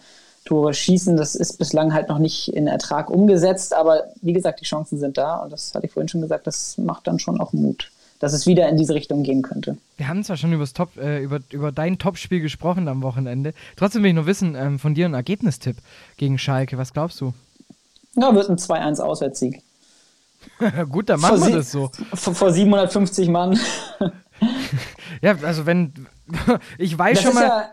[0.46, 1.18] Tore schießen.
[1.18, 5.18] Das ist bislang halt noch nicht in Ertrag umgesetzt, aber wie gesagt, die Chancen sind
[5.18, 8.34] da und das hatte ich vorhin schon gesagt, das macht dann schon auch Mut dass
[8.34, 9.78] es wieder in diese Richtung gehen könnte.
[9.98, 13.54] Wir haben zwar schon Top, äh, über, über dein Topspiel gesprochen am Wochenende.
[13.76, 15.78] Trotzdem will ich nur wissen, ähm, von dir ein Ergebnistipp
[16.18, 16.78] gegen Schalke.
[16.78, 17.34] Was glaubst du?
[18.16, 19.62] Ja, wird ein 2-1 Auswärtssieg.
[20.90, 21.92] Gut, dann machen vor wir das so.
[22.14, 23.60] Vor, vor 750 Mann.
[25.22, 26.08] ja, also wenn.
[26.78, 27.48] ich weiß das schon mal.
[27.48, 27.70] Ja,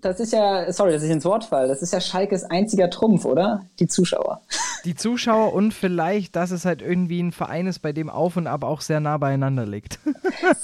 [0.00, 3.26] das ist ja, sorry, dass ich ins Wort fall, das ist ja Schalkes einziger Trumpf,
[3.26, 3.66] oder?
[3.78, 4.40] Die Zuschauer.
[4.86, 8.46] Die Zuschauer und vielleicht, dass es halt irgendwie ein Verein ist, bei dem Auf und
[8.46, 9.98] Ab auch sehr nah beieinander liegt.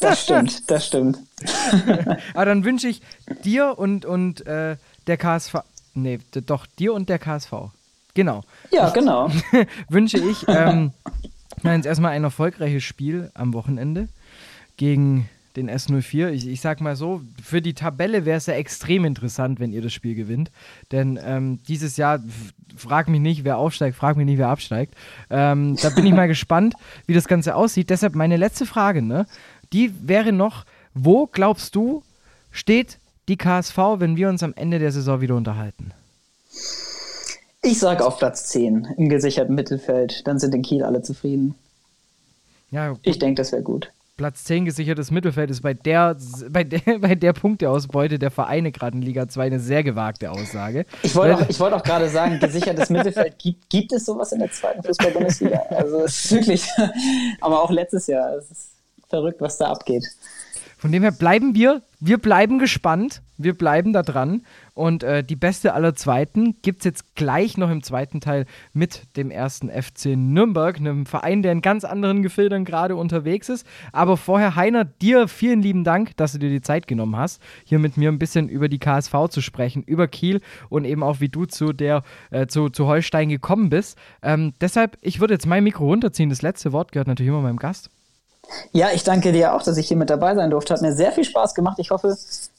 [0.01, 1.19] Das stimmt, das stimmt.
[2.33, 3.03] Aber dann wünsche ich
[3.45, 5.57] dir und, und äh, der KSV,
[5.95, 7.53] nee, doch, dir und der KSV.
[8.15, 8.41] Genau.
[8.71, 9.31] Ja, genau.
[9.91, 10.93] wünsche ich ähm,
[11.65, 14.09] jetzt erstmal ein erfolgreiches Spiel am Wochenende
[14.77, 16.31] gegen den S04.
[16.31, 19.83] Ich, ich sag mal so, für die Tabelle wäre es ja extrem interessant, wenn ihr
[19.83, 20.51] das Spiel gewinnt.
[20.93, 22.23] Denn ähm, dieses Jahr,
[22.77, 24.95] frag mich nicht, wer aufsteigt, frag mich nicht, wer absteigt.
[25.31, 26.75] Ähm, da bin ich mal gespannt,
[27.07, 27.91] wie das Ganze aussieht.
[27.91, 29.27] Deshalb meine letzte Frage, ne?
[29.73, 30.65] Die wäre noch,
[30.95, 32.03] wo glaubst du,
[32.51, 35.93] steht die KSV, wenn wir uns am Ende der Saison wieder unterhalten?
[37.67, 40.25] Ich sage auf Platz 10 im gesicherten Mittelfeld.
[40.29, 41.57] Dann sind in Kiel alle zufrieden.
[42.71, 43.01] Ja, gut.
[43.03, 43.91] Ich denke, das wäre gut.
[44.17, 46.17] Platz 10 gesichertes Mittelfeld ist bei der,
[46.49, 50.87] bei der, bei der Punkteausbeute der Vereine gerade in Liga 2 eine sehr gewagte Aussage.
[51.03, 54.53] Ich wollte auch, wollt auch gerade sagen, gesichertes Mittelfeld, gibt, gibt es sowas in der
[54.53, 55.61] zweiten Fußball-Bundesliga?
[55.71, 56.69] Also es ist wirklich,
[57.41, 58.71] aber auch letztes Jahr, es ist
[59.09, 60.05] verrückt, was da abgeht.
[60.79, 64.47] Von dem her bleiben wir, wir bleiben gespannt, wir bleiben da dran.
[64.77, 69.17] Und äh, die beste aller Zweiten gibt es jetzt gleich noch im zweiten Teil mit
[69.17, 73.67] dem ersten FC Nürnberg, einem Verein, der in ganz anderen Gefilden gerade unterwegs ist.
[73.93, 77.79] Aber vorher, Heiner, dir vielen lieben Dank, dass du dir die Zeit genommen hast, hier
[77.79, 81.31] mit mir ein bisschen über die KSV zu sprechen, über Kiel und eben auch wie
[81.31, 83.97] du zu der äh, zu, zu Holstein gekommen bist.
[84.21, 86.29] Ähm, deshalb, ich würde jetzt mein Mikro runterziehen.
[86.29, 87.89] Das letzte Wort gehört natürlich immer meinem Gast.
[88.73, 90.75] Ja, ich danke dir auch, dass ich hier mit dabei sein durfte.
[90.75, 91.79] Hat mir sehr viel Spaß gemacht.
[91.79, 92.15] Ich hoffe,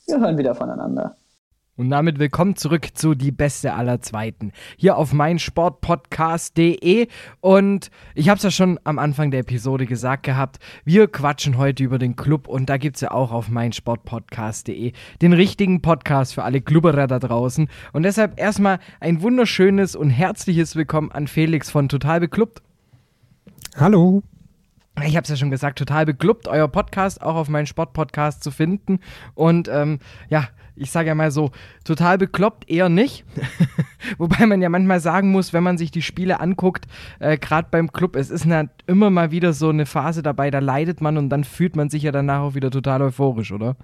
[0.07, 1.15] wir hören wieder voneinander.
[1.77, 4.51] Und damit willkommen zurück zu Die Beste aller Zweiten.
[4.77, 7.07] Hier auf meinsportpodcast.de.
[7.39, 11.83] Und ich habe es ja schon am Anfang der Episode gesagt gehabt, wir quatschen heute
[11.83, 16.43] über den Club und da gibt es ja auch auf meinsportpodcast.de den richtigen Podcast für
[16.43, 17.69] alle Klubberer da draußen.
[17.93, 22.63] Und deshalb erstmal ein wunderschönes und herzliches Willkommen an Felix von Total Beklubbt.
[23.75, 24.23] Hallo
[25.05, 28.51] ich habe es ja schon gesagt, total beglubbt, euer Podcast auch auf meinen Sportpodcast zu
[28.51, 28.99] finden.
[29.35, 31.51] Und ähm, ja, ich sage ja mal so,
[31.83, 33.25] total bekloppt eher nicht.
[34.17, 36.85] Wobei man ja manchmal sagen muss, wenn man sich die Spiele anguckt,
[37.19, 40.59] äh, gerade beim Club, es ist halt immer mal wieder so eine Phase dabei, da
[40.59, 43.75] leidet man und dann fühlt man sich ja danach auch wieder total euphorisch, oder?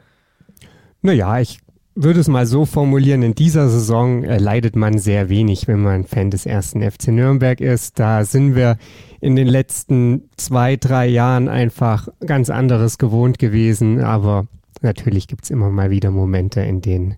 [1.02, 1.60] Naja, ich
[1.96, 6.06] würde es mal so formulieren, in dieser Saison äh, leidet man sehr wenig, wenn man
[6.06, 8.00] Fan des ersten FC Nürnberg ist.
[8.00, 8.78] Da sind wir
[9.24, 14.02] in den letzten zwei, drei Jahren einfach ganz anderes gewohnt gewesen.
[14.02, 14.48] Aber
[14.82, 17.16] natürlich gibt es immer mal wieder Momente, in denen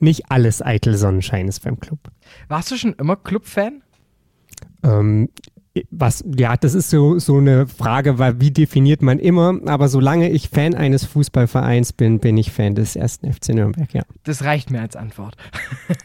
[0.00, 2.00] nicht alles eitel Sonnenschein ist beim Club.
[2.48, 3.82] Warst du schon immer Club-Fan?
[4.82, 5.28] Ähm,
[5.90, 10.30] was, ja, das ist so, so eine Frage, weil wie definiert man immer, aber solange
[10.30, 14.02] ich Fan eines Fußballvereins bin, bin ich Fan des ersten FC Nürnberg, ja.
[14.24, 15.36] Das reicht mir als Antwort.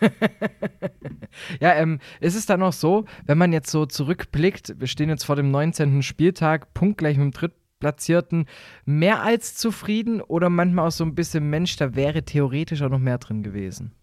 [1.60, 5.24] ja, ähm, ist es dann auch so, wenn man jetzt so zurückblickt, wir stehen jetzt
[5.24, 6.02] vor dem 19.
[6.02, 8.46] Spieltag, punktgleich mit dem Drittplatzierten,
[8.86, 13.00] mehr als zufrieden oder manchmal auch so ein bisschen, Mensch, da wäre theoretisch auch noch
[13.00, 13.94] mehr drin gewesen?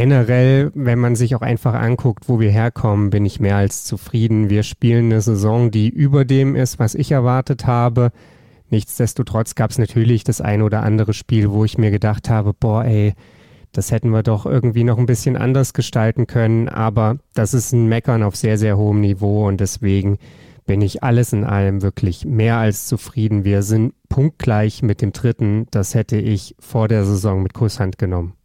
[0.00, 4.48] Generell, wenn man sich auch einfach anguckt, wo wir herkommen, bin ich mehr als zufrieden.
[4.48, 8.12] Wir spielen eine Saison, die über dem ist, was ich erwartet habe.
[8.70, 12.84] Nichtsdestotrotz gab es natürlich das ein oder andere Spiel, wo ich mir gedacht habe, boah,
[12.84, 13.14] ey,
[13.72, 16.68] das hätten wir doch irgendwie noch ein bisschen anders gestalten können.
[16.68, 20.18] Aber das ist ein Meckern auf sehr, sehr hohem Niveau und deswegen
[20.64, 23.42] bin ich alles in allem wirklich mehr als zufrieden.
[23.42, 25.66] Wir sind punktgleich mit dem dritten.
[25.72, 28.37] Das hätte ich vor der Saison mit Kusshand genommen.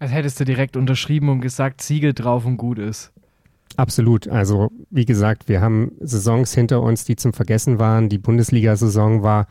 [0.00, 3.12] Als hättest du direkt unterschrieben und gesagt, Siegel drauf und gut ist.
[3.76, 4.26] Absolut.
[4.28, 8.08] Also, wie gesagt, wir haben Saisons hinter uns, die zum Vergessen waren.
[8.08, 9.46] Die Bundesliga-Saison war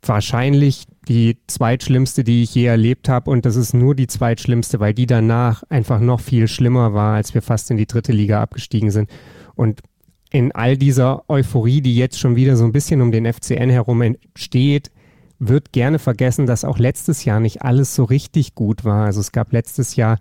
[0.00, 3.30] wahrscheinlich die zweitschlimmste, die ich je erlebt habe.
[3.30, 7.34] Und das ist nur die zweitschlimmste, weil die danach einfach noch viel schlimmer war, als
[7.34, 9.10] wir fast in die dritte Liga abgestiegen sind.
[9.54, 9.80] Und
[10.30, 14.02] in all dieser Euphorie, die jetzt schon wieder so ein bisschen um den FCN herum
[14.02, 14.92] entsteht,
[15.48, 19.06] wird gerne vergessen, dass auch letztes Jahr nicht alles so richtig gut war.
[19.06, 20.18] Also es gab letztes Jahr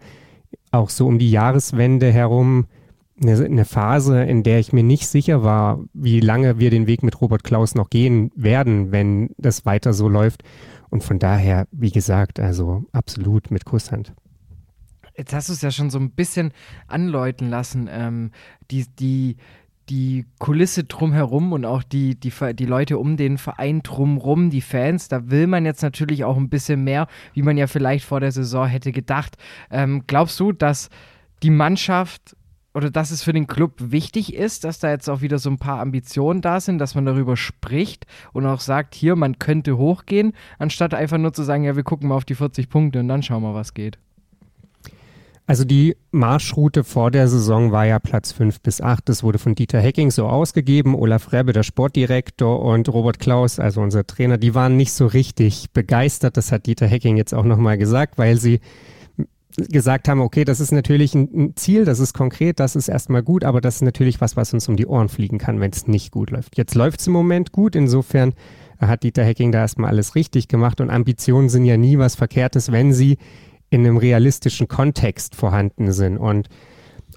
[0.71, 2.65] auch so um die Jahreswende herum
[3.21, 7.03] eine, eine, Phase, in der ich mir nicht sicher war, wie lange wir den Weg
[7.03, 10.43] mit Robert Klaus noch gehen werden, wenn das weiter so läuft.
[10.89, 14.13] Und von daher, wie gesagt, also absolut mit Kusshand.
[15.15, 16.51] Jetzt hast du es ja schon so ein bisschen
[16.87, 17.87] anläuten lassen.
[17.91, 18.31] Ähm,
[18.71, 19.37] die, die,
[19.91, 25.09] die Kulisse drumherum und auch die, die, die Leute um den Verein drumherum, die Fans,
[25.09, 28.31] da will man jetzt natürlich auch ein bisschen mehr, wie man ja vielleicht vor der
[28.31, 29.35] Saison hätte gedacht.
[29.69, 30.89] Ähm, glaubst du, dass
[31.43, 32.37] die Mannschaft
[32.73, 35.57] oder dass es für den Club wichtig ist, dass da jetzt auch wieder so ein
[35.57, 40.31] paar Ambitionen da sind, dass man darüber spricht und auch sagt, hier, man könnte hochgehen,
[40.57, 43.23] anstatt einfach nur zu sagen, ja, wir gucken mal auf die 40 Punkte und dann
[43.23, 43.99] schauen wir, was geht.
[45.47, 49.09] Also die Marschroute vor der Saison war ja Platz 5 bis 8.
[49.09, 50.95] Das wurde von Dieter Hecking so ausgegeben.
[50.95, 55.71] Olaf Rebbe, der Sportdirektor und Robert Klaus, also unser Trainer, die waren nicht so richtig
[55.71, 56.37] begeistert.
[56.37, 58.61] Das hat Dieter Hecking jetzt auch nochmal gesagt, weil sie
[59.57, 63.43] gesagt haben, okay, das ist natürlich ein, Ziel, das ist konkret, das ist erstmal gut,
[63.43, 66.11] aber das ist natürlich was, was uns um die Ohren fliegen kann, wenn es nicht
[66.11, 66.57] gut läuft.
[66.57, 68.33] Jetzt läuft es im Moment gut, insofern
[68.79, 72.71] hat Dieter Hecking da erstmal alles richtig gemacht und Ambitionen sind ja nie was Verkehrtes,
[72.71, 73.17] wenn sie
[73.71, 76.17] in einem realistischen Kontext vorhanden sind.
[76.17, 76.49] Und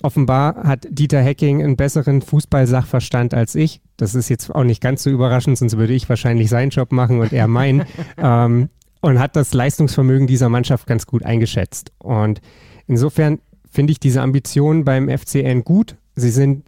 [0.03, 3.83] offenbar hat Dieter Hecking einen besseren Fußballsachverstand als ich.
[3.97, 7.21] Das ist jetzt auch nicht ganz so überraschend, sonst würde ich wahrscheinlich seinen Job machen
[7.21, 7.85] und er meinen.
[8.17, 11.93] ähm, und hat das Leistungsvermögen dieser Mannschaft ganz gut eingeschätzt.
[11.99, 12.41] Und
[12.87, 13.41] insofern
[13.71, 15.97] finde ich diese Ambitionen beim FCN gut.
[16.15, 16.65] Sie sind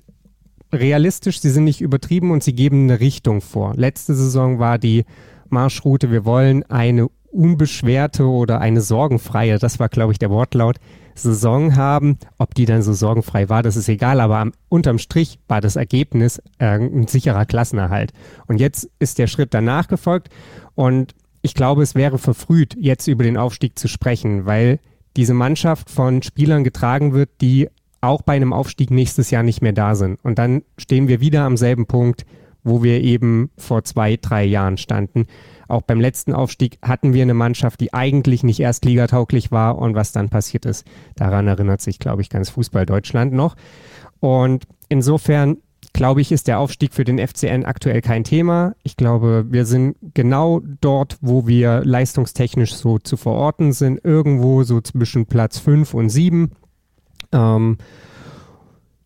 [0.73, 3.75] realistisch, sie sind nicht übertrieben und sie geben eine Richtung vor.
[3.77, 5.05] Letzte Saison war die
[5.49, 10.77] Marschroute, wir wollen eine unbeschwerte oder eine sorgenfreie, das war glaube ich der Wortlaut,
[11.15, 12.19] Saison haben.
[12.39, 15.77] Ob die dann so sorgenfrei war, das ist egal, aber am, unterm Strich war das
[15.77, 18.13] Ergebnis äh, ein sicherer Klassenerhalt.
[18.47, 20.29] Und jetzt ist der Schritt danach gefolgt
[20.75, 24.81] und ich glaube, es wäre verfrüht, jetzt über den Aufstieg zu sprechen, weil
[25.17, 27.69] diese Mannschaft von Spielern getragen wird, die
[28.01, 30.19] auch bei einem Aufstieg nächstes Jahr nicht mehr da sind.
[30.23, 32.27] Und dann stehen wir wieder am selben Punkt,
[32.63, 35.27] wo wir eben vor zwei, drei Jahren standen.
[35.69, 39.95] Auch beim letzten Aufstieg hatten wir eine Mannschaft, die eigentlich nicht erst ligatauglich war und
[39.95, 43.57] was dann passiert ist, daran erinnert sich, glaube ich, ganz Fußball Deutschland noch.
[44.21, 45.59] Und insofern
[45.97, 48.75] glaube ich, ist der Aufstieg für den FCN aktuell kein Thema.
[48.83, 54.81] Ich glaube, wir sind genau dort, wo wir leistungstechnisch so zu verorten sind, irgendwo so
[54.83, 56.53] zwischen Platz 5 und 7.
[57.33, 57.79] Ähm,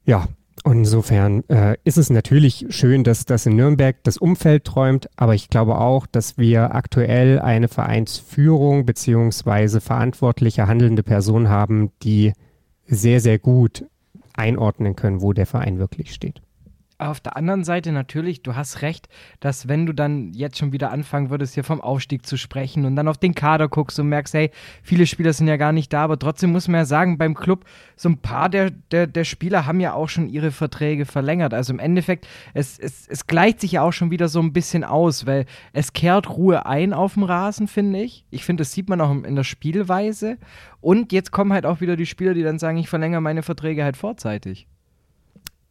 [0.05, 0.27] ja,
[0.65, 5.35] und insofern äh, ist es natürlich schön, dass das in Nürnberg das Umfeld träumt, aber
[5.35, 12.33] ich glaube auch, dass wir aktuell eine Vereinsführung beziehungsweise verantwortliche handelnde Person haben, die
[12.87, 13.87] sehr, sehr gut
[14.35, 16.43] einordnen können, wo der Verein wirklich steht
[17.01, 19.09] auf der anderen Seite natürlich, du hast recht,
[19.41, 22.97] dass wenn du dann jetzt schon wieder anfangen würdest, hier vom Aufstieg zu sprechen und
[22.97, 24.51] dann auf den Kader guckst und merkst, hey,
[24.83, 27.65] viele Spieler sind ja gar nicht da, aber trotzdem muss man ja sagen, beim Club,
[27.97, 31.55] so ein paar der, der, der Spieler haben ja auch schon ihre Verträge verlängert.
[31.55, 34.85] Also im Endeffekt, es, es, es gleicht sich ja auch schon wieder so ein bisschen
[34.85, 38.25] aus, weil es kehrt Ruhe ein auf dem Rasen, finde ich.
[38.31, 40.39] Ich finde, das sieht man auch in der Spielweise.
[40.81, 43.85] Und jetzt kommen halt auch wieder die Spieler, die dann sagen, ich verlängere meine Verträge
[43.85, 44.67] halt vorzeitig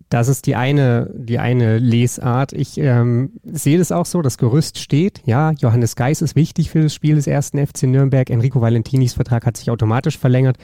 [0.10, 2.52] Das ist die eine, die eine Lesart.
[2.52, 5.22] Ich ähm, sehe das auch so, das Gerüst steht.
[5.26, 8.28] Ja, Johannes Geis ist wichtig für das Spiel des ersten FC Nürnberg.
[8.32, 10.58] Enrico Valentinis Vertrag hat sich automatisch verlängert.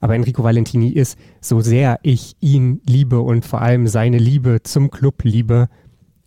[0.00, 4.90] Aber Enrico Valentini ist, so sehr ich ihn liebe und vor allem seine Liebe zum
[4.90, 5.68] Club liebe,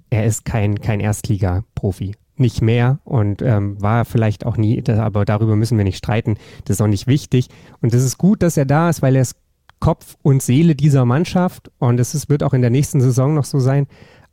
[0.10, 2.15] er ist kein, kein Erstliga-Profi.
[2.38, 6.38] Nicht mehr und ähm, war vielleicht auch nie, aber darüber müssen wir nicht streiten.
[6.65, 7.49] Das ist auch nicht wichtig.
[7.81, 9.36] Und es ist gut, dass er da ist, weil er ist
[9.82, 13.44] Kopf und Seele dieser Mannschaft und es ist, wird auch in der nächsten Saison noch
[13.44, 13.88] so sein.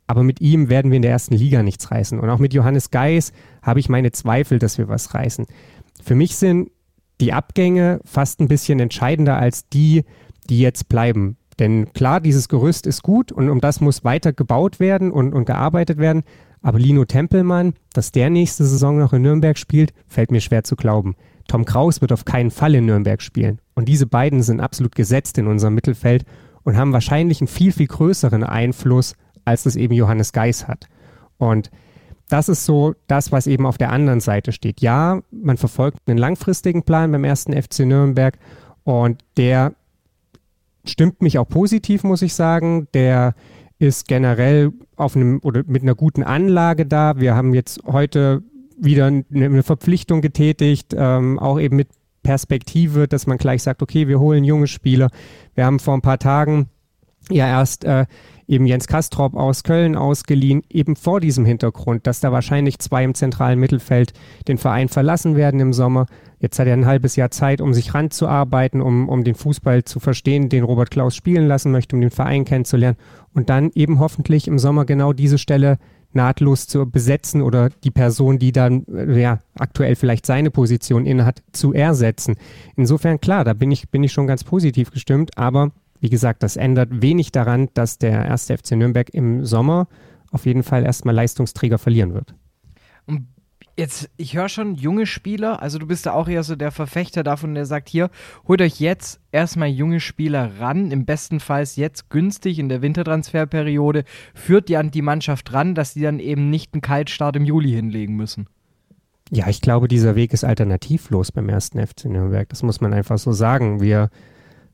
[0.07, 2.19] Aber mit ihm werden wir in der ersten Liga nichts reißen.
[2.19, 5.45] Und auch mit Johannes Geis habe ich meine Zweifel, dass wir was reißen.
[6.01, 6.71] Für mich sind
[7.19, 10.05] die Abgänge fast ein bisschen entscheidender als die,
[10.49, 11.37] die jetzt bleiben.
[11.59, 15.45] Denn klar, dieses Gerüst ist gut und um das muss weiter gebaut werden und, und
[15.45, 16.23] gearbeitet werden.
[16.61, 20.75] Aber Lino Tempelmann, dass der nächste Saison noch in Nürnberg spielt, fällt mir schwer zu
[20.75, 21.15] glauben.
[21.49, 23.59] Tom Kraus wird auf keinen Fall in Nürnberg spielen.
[23.73, 26.23] Und diese beiden sind absolut gesetzt in unserem Mittelfeld
[26.63, 30.85] und haben wahrscheinlich einen viel, viel größeren Einfluss, als das eben Johannes Geis hat.
[31.37, 31.71] Und
[32.29, 34.79] das ist so das, was eben auf der anderen Seite steht.
[34.81, 38.37] Ja, man verfolgt einen langfristigen Plan beim ersten FC Nürnberg
[38.83, 39.73] und der
[40.85, 42.87] stimmt mich auch positiv, muss ich sagen.
[42.93, 43.33] Der
[43.79, 47.19] ist generell auf einem oder mit einer guten Anlage da.
[47.19, 48.43] Wir haben jetzt heute
[48.79, 51.89] wieder eine Verpflichtung getätigt, ähm, auch eben mit
[52.23, 55.09] Perspektive, dass man gleich sagt, okay, wir holen junge Spieler.
[55.55, 56.67] Wir haben vor ein paar Tagen
[57.29, 58.05] ja erst äh,
[58.47, 63.13] eben Jens Kastrop aus Köln ausgeliehen, eben vor diesem Hintergrund, dass da wahrscheinlich zwei im
[63.13, 64.13] zentralen Mittelfeld
[64.47, 66.07] den Verein verlassen werden im Sommer.
[66.39, 69.99] Jetzt hat er ein halbes Jahr Zeit, um sich ranzuarbeiten, um, um den Fußball zu
[69.99, 72.97] verstehen, den Robert Klaus spielen lassen möchte, um den Verein kennenzulernen
[73.33, 75.77] und dann eben hoffentlich im Sommer genau diese Stelle
[76.13, 81.43] nahtlos zu besetzen oder die Person, die dann äh, ja, aktuell vielleicht seine Position innehat,
[81.51, 82.35] zu ersetzen.
[82.75, 86.55] Insofern klar, da bin ich, bin ich schon ganz positiv gestimmt, aber wie gesagt, das
[86.55, 89.87] ändert wenig daran, dass der erste FC Nürnberg im Sommer
[90.31, 92.33] auf jeden Fall erstmal Leistungsträger verlieren wird.
[93.79, 97.23] Jetzt, ich höre schon junge Spieler, also du bist da auch eher so der Verfechter
[97.23, 98.09] davon, der sagt, hier,
[98.45, 104.03] holt euch jetzt erstmal junge Spieler ran, im besten Fall jetzt günstig in der Wintertransferperiode,
[104.35, 107.69] führt die an die Mannschaft ran, dass die dann eben nicht einen Kaltstart im Juli
[107.69, 108.47] hinlegen müssen.
[109.31, 112.49] Ja, ich glaube, dieser Weg ist alternativlos beim ersten FC Nürnberg.
[112.49, 113.79] Das muss man einfach so sagen.
[113.79, 114.09] Wir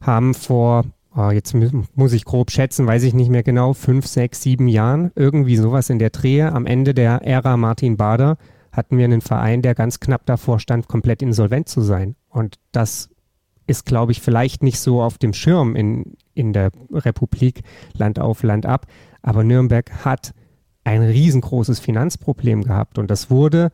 [0.01, 0.83] haben vor,
[1.15, 1.55] oh, jetzt
[1.93, 5.91] muss ich grob schätzen, weiß ich nicht mehr genau, fünf, sechs, sieben Jahren, irgendwie sowas
[5.91, 8.39] in der Drehe, am Ende der Ära Martin Bader,
[8.75, 12.15] hatten wir einen Verein, der ganz knapp davor stand, komplett insolvent zu sein.
[12.29, 13.09] Und das
[13.67, 18.43] ist, glaube ich, vielleicht nicht so auf dem Schirm in, in der Republik Land auf,
[18.43, 18.85] Land ab.
[19.21, 20.33] Aber Nürnberg hat
[20.83, 22.99] ein riesengroßes Finanzproblem gehabt.
[22.99, 23.71] Und das wurde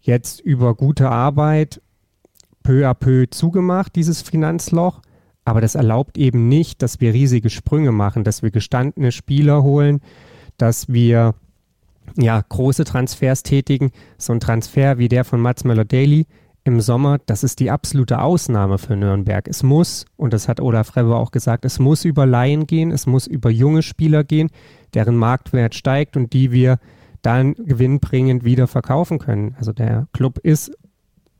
[0.00, 1.80] jetzt über gute Arbeit
[2.62, 5.00] peu à peu zugemacht, dieses Finanzloch.
[5.44, 10.00] Aber das erlaubt eben nicht, dass wir riesige Sprünge machen, dass wir gestandene Spieler holen,
[10.56, 11.34] dass wir
[12.16, 13.90] ja, große Transfers tätigen.
[14.18, 16.26] So ein Transfer wie der von Mats Möller-Daly
[16.64, 19.46] im Sommer, das ist die absolute Ausnahme für Nürnberg.
[19.48, 23.06] Es muss, und das hat Olaf Rebbe auch gesagt, es muss über Laien gehen, es
[23.06, 24.48] muss über junge Spieler gehen,
[24.94, 26.78] deren Marktwert steigt und die wir
[27.20, 29.54] dann gewinnbringend wieder verkaufen können.
[29.58, 30.72] Also der Club ist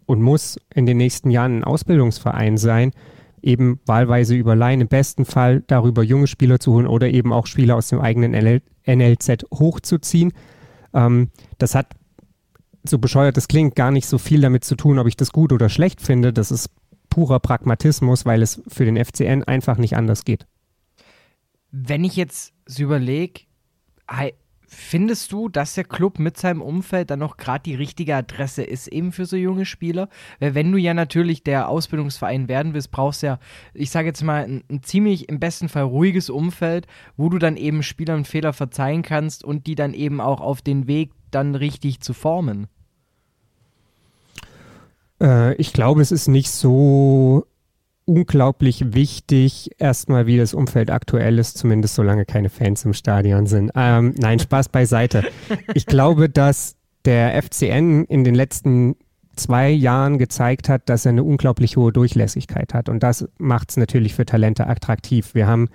[0.05, 2.92] und muss in den nächsten Jahren ein Ausbildungsverein sein,
[3.40, 7.46] eben wahlweise über Laien, im besten Fall darüber junge Spieler zu holen oder eben auch
[7.46, 8.33] Spieler aus dem eigenen
[8.87, 10.33] NLZ hochzuziehen.
[10.94, 11.94] Ähm, das hat,
[12.85, 15.52] so bescheuert es klingt, gar nicht so viel damit zu tun, ob ich das gut
[15.52, 16.33] oder schlecht finde.
[16.33, 16.70] Das ist
[17.11, 20.46] purer Pragmatismus, weil es für den FCN einfach nicht anders geht.
[21.70, 23.42] Wenn ich jetzt so überlege,
[24.75, 28.89] Findest du, dass der Club mit seinem Umfeld dann noch gerade die richtige Adresse ist,
[28.89, 30.09] eben für so junge Spieler?
[30.41, 33.39] Weil wenn du ja natürlich der Ausbildungsverein werden willst, brauchst du ja,
[33.73, 37.57] ich sage jetzt mal, ein, ein, ziemlich im besten Fall ruhiges Umfeld, wo du dann
[37.57, 42.01] eben Spielern Fehler verzeihen kannst und die dann eben auch auf den Weg dann richtig
[42.01, 42.67] zu formen.
[45.21, 47.47] Äh, ich glaube, es ist nicht so
[48.07, 53.73] unglaublich wichtig, erstmal wie das Umfeld aktuell ist, zumindest solange keine Fans im Stadion sind.
[53.75, 55.25] Ähm, nein, Spaß beiseite.
[55.75, 58.97] Ich glaube, dass der FCN in den letzten
[59.37, 62.88] zwei Jahren gezeigt hat, dass er eine unglaublich hohe Durchlässigkeit hat.
[62.88, 65.35] Und das macht es natürlich für Talente attraktiv.
[65.35, 65.69] Wir haben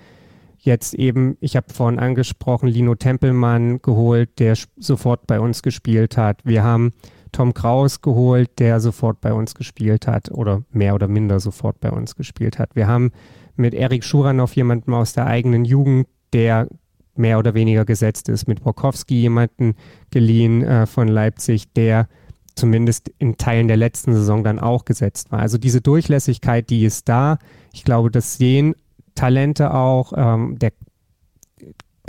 [0.58, 6.44] jetzt eben, ich habe vorhin angesprochen, Lino Tempelmann geholt, der sofort bei uns gespielt hat.
[6.44, 6.92] Wir haben
[7.32, 11.90] Tom Kraus geholt, der sofort bei uns gespielt hat oder mehr oder minder sofort bei
[11.90, 12.74] uns gespielt hat.
[12.74, 13.12] Wir haben
[13.56, 16.68] mit Erik Schuranov jemanden aus der eigenen Jugend, der
[17.16, 19.74] mehr oder weniger gesetzt ist, mit Borkowski jemanden
[20.10, 22.08] geliehen äh, von Leipzig, der
[22.54, 25.40] zumindest in Teilen der letzten Saison dann auch gesetzt war.
[25.40, 27.38] Also diese Durchlässigkeit, die ist da.
[27.72, 28.74] Ich glaube, das sehen
[29.14, 30.12] Talente auch.
[30.16, 30.72] Ähm, der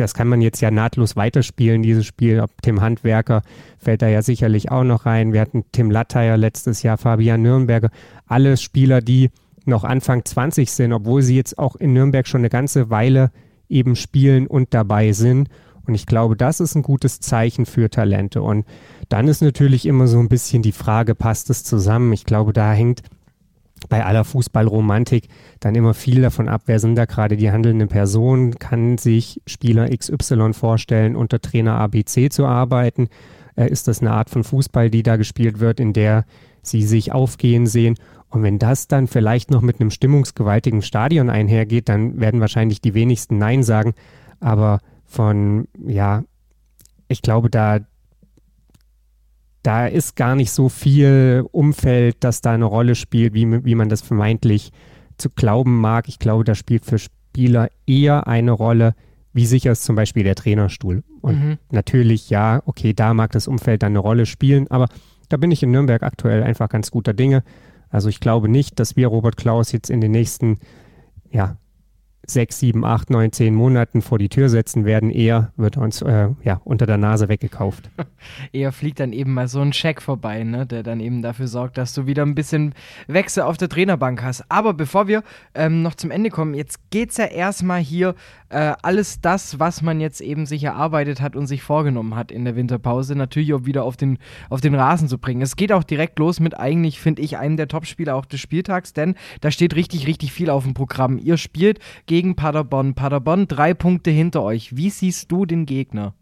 [0.01, 2.43] das kann man jetzt ja nahtlos weiterspielen, dieses Spiel.
[2.61, 3.43] Tim Handwerker
[3.77, 5.33] fällt da ja sicherlich auch noch rein.
[5.33, 7.89] Wir hatten Tim Latteier letztes Jahr, Fabian Nürnberger.
[8.27, 9.29] Alles Spieler, die
[9.65, 13.31] noch Anfang 20 sind, obwohl sie jetzt auch in Nürnberg schon eine ganze Weile
[13.69, 15.49] eben spielen und dabei sind.
[15.85, 18.41] Und ich glaube, das ist ein gutes Zeichen für Talente.
[18.41, 18.65] Und
[19.09, 22.13] dann ist natürlich immer so ein bisschen die Frage, passt es zusammen?
[22.13, 23.01] Ich glaube, da hängt
[23.89, 25.27] bei aller Fußballromantik
[25.59, 29.89] dann immer viel davon ab, wer sind da gerade die handelnden Personen, kann sich Spieler
[29.89, 33.09] XY vorstellen, unter Trainer ABC zu arbeiten,
[33.55, 36.25] äh, ist das eine Art von Fußball, die da gespielt wird, in der
[36.61, 37.95] sie sich aufgehen sehen?
[38.29, 42.93] Und wenn das dann vielleicht noch mit einem stimmungsgewaltigen Stadion einhergeht, dann werden wahrscheinlich die
[42.93, 43.93] wenigsten Nein sagen,
[44.39, 46.23] aber von, ja,
[47.09, 47.79] ich glaube, da,
[49.63, 53.89] da ist gar nicht so viel Umfeld, das da eine Rolle spielt, wie, wie man
[53.89, 54.71] das vermeintlich
[55.17, 56.07] zu glauben mag.
[56.07, 58.95] Ich glaube, da spielt für Spieler eher eine Rolle,
[59.33, 61.03] wie sicher ist zum Beispiel der Trainerstuhl.
[61.21, 61.57] Und mhm.
[61.71, 64.87] natürlich, ja, okay, da mag das Umfeld dann eine Rolle spielen, aber
[65.29, 67.43] da bin ich in Nürnberg aktuell einfach ganz guter Dinge.
[67.89, 70.59] Also ich glaube nicht, dass wir Robert Klaus jetzt in den nächsten
[71.29, 71.57] ja,
[72.25, 75.09] sechs, sieben, acht, neun, zehn Monaten vor die Tür setzen werden.
[75.09, 77.89] Eher wird uns äh, ja, unter der Nase weggekauft.
[78.53, 81.77] Eher fliegt dann eben mal so ein Scheck vorbei, ne, der dann eben dafür sorgt,
[81.77, 82.73] dass du wieder ein bisschen
[83.07, 84.45] Wechsel auf der Trainerbank hast.
[84.49, 85.23] Aber bevor wir
[85.55, 88.15] ähm, noch zum Ende kommen, jetzt geht es ja erstmal hier
[88.49, 92.45] äh, alles das, was man jetzt eben sich erarbeitet hat und sich vorgenommen hat in
[92.45, 94.17] der Winterpause, natürlich auch wieder auf den,
[94.49, 95.41] auf den Rasen zu bringen.
[95.41, 98.93] Es geht auch direkt los mit eigentlich, finde ich, einem der Topspieler auch des Spieltags,
[98.93, 101.17] denn da steht richtig, richtig viel auf dem Programm.
[101.17, 101.79] Ihr spielt
[102.11, 102.93] gegen Paderborn.
[102.93, 104.75] Paderborn drei Punkte hinter euch.
[104.75, 106.13] Wie siehst du den Gegner?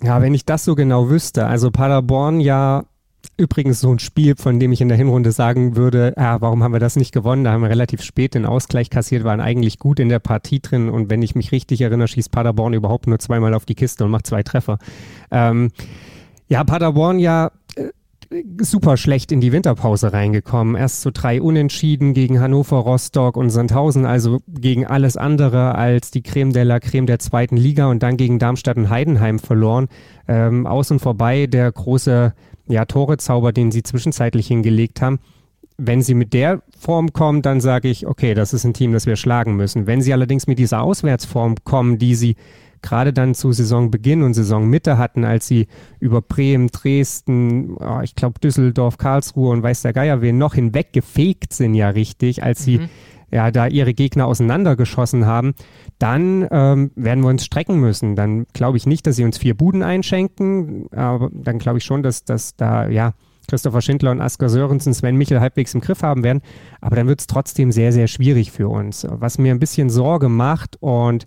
[0.00, 2.84] Ja, wenn ich das so genau wüsste, also Paderborn ja
[3.38, 6.74] Übrigens so ein Spiel, von dem ich in der Hinrunde sagen würde, ja, warum haben
[6.74, 7.42] wir das nicht gewonnen?
[7.42, 10.90] Da haben wir relativ spät den Ausgleich kassiert, waren eigentlich gut in der Partie drin
[10.90, 14.10] und wenn ich mich richtig erinnere, schießt Paderborn überhaupt nur zweimal auf die Kiste und
[14.10, 14.78] macht zwei Treffer.
[15.30, 15.70] Ähm,
[16.48, 17.50] ja, Paderborn ja
[18.60, 20.74] super schlecht in die Winterpause reingekommen.
[20.74, 26.22] Erst so drei Unentschieden gegen Hannover, Rostock und Sandhausen, also gegen alles andere als die
[26.22, 29.88] Creme de la Creme der zweiten Liga und dann gegen Darmstadt und Heidenheim verloren.
[30.26, 32.34] Ähm, aus und vorbei der große
[32.66, 35.18] ja, Torezauber, den sie zwischenzeitlich hingelegt haben.
[35.76, 39.06] Wenn sie mit der Form kommen, dann sage ich, okay, das ist ein Team, das
[39.06, 39.86] wir schlagen müssen.
[39.86, 42.36] Wenn sie allerdings mit dieser Auswärtsform kommen, die sie
[42.84, 45.66] gerade dann zu Saisonbeginn und Saisonmitte hatten, als sie
[46.00, 51.52] über Bremen, Dresden, oh, ich glaube Düsseldorf, Karlsruhe und weiß der Geier wen noch hinweggefegt
[51.52, 52.88] sind ja richtig, als sie mhm.
[53.32, 55.54] ja da ihre Gegner auseinandergeschossen haben,
[55.98, 58.16] dann ähm, werden wir uns strecken müssen.
[58.16, 62.02] Dann glaube ich nicht, dass sie uns vier Buden einschenken, aber dann glaube ich schon,
[62.02, 63.14] dass, dass da, ja,
[63.48, 66.40] Christopher Schindler und Asker Sörensen, Sven Michel halbwegs im Griff haben werden.
[66.80, 69.06] Aber dann wird es trotzdem sehr, sehr schwierig für uns.
[69.10, 71.26] Was mir ein bisschen Sorge macht und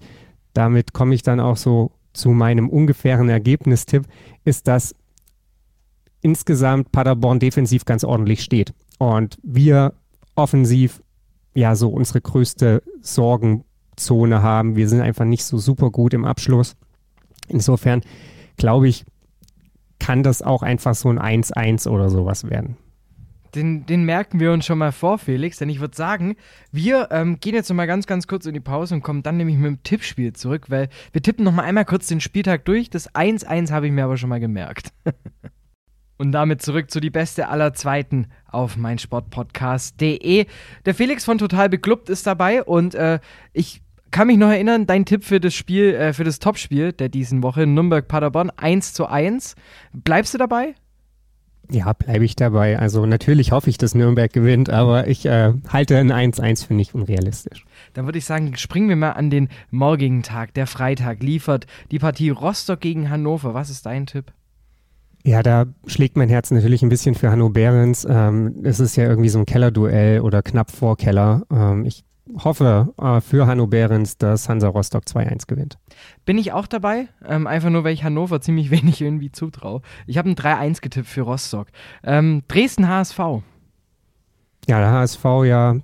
[0.58, 4.06] damit komme ich dann auch so zu meinem ungefähren Ergebnistipp,
[4.44, 4.96] ist, dass
[6.22, 8.74] insgesamt Paderborn defensiv ganz ordentlich steht.
[8.98, 9.94] Und wir
[10.36, 11.04] offensiv
[11.54, 13.66] ja so unsere größte Sorgen
[13.96, 14.76] Zone haben.
[14.76, 16.76] Wir sind einfach nicht so super gut im Abschluss.
[17.48, 18.02] Insofern
[18.58, 19.06] glaube ich,
[20.00, 22.78] kann das auch einfach so ein 1-1 oder sowas werden.
[23.56, 26.36] Den, den, merken wir uns schon mal vor, Felix, denn ich würde sagen,
[26.72, 29.38] wir ähm, gehen jetzt noch mal ganz, ganz kurz in die Pause und kommen dann
[29.38, 32.90] nämlich mit dem Tippspiel zurück, weil wir tippen noch mal einmal kurz den Spieltag durch.
[32.90, 34.92] Das 1-1 habe ich mir aber schon mal gemerkt.
[36.18, 40.48] Und damit zurück zu die beste aller Zweiten auf meinsportpodcast.de.
[40.86, 43.20] Der Felix von Total Beklubbt ist dabei und äh,
[43.54, 47.10] ich kann mich noch erinnern, dein Tipp für das Spiel, äh, für das Topspiel der
[47.10, 49.56] diesen Woche, Nürnberg-Paderborn, 1 zu 1.
[49.94, 50.74] Bleibst du dabei?
[51.70, 52.80] Ja, bleibe ich dabei.
[52.80, 56.96] Also natürlich hoffe ich, dass Nürnberg gewinnt, aber ich äh, halte ein 1-1 für nicht
[56.96, 57.66] unrealistisch.
[57.94, 60.54] Dann würde ich sagen, springen wir mal an den morgigen Tag.
[60.54, 63.54] Der Freitag liefert die Partie Rostock gegen Hannover.
[63.54, 64.32] Was ist dein Tipp?
[65.24, 68.08] Ja, da schlägt mein Herz natürlich ein bisschen für Hanno Behrens.
[68.10, 71.44] Ähm, es ist ja irgendwie so ein Kellerduell oder knapp vor Keller.
[71.52, 72.06] Ähm, ich
[72.44, 75.78] hoffe äh, für Hanno Behrens, dass Hansa Rostock 2-1 gewinnt.
[76.26, 79.82] Bin ich auch dabei, ähm, einfach nur, weil ich Hannover ziemlich wenig irgendwie zutraue.
[80.06, 81.68] Ich habe ein 3-1 getippt für Rostock.
[82.04, 83.20] Ähm, Dresden HSV.
[84.68, 85.76] Ja, der HSV ja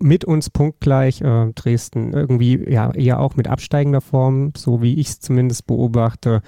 [0.00, 1.20] mit uns punktgleich.
[1.20, 6.42] Äh, Dresden irgendwie ja eher auch mit absteigender Form, so wie ich es zumindest beobachte.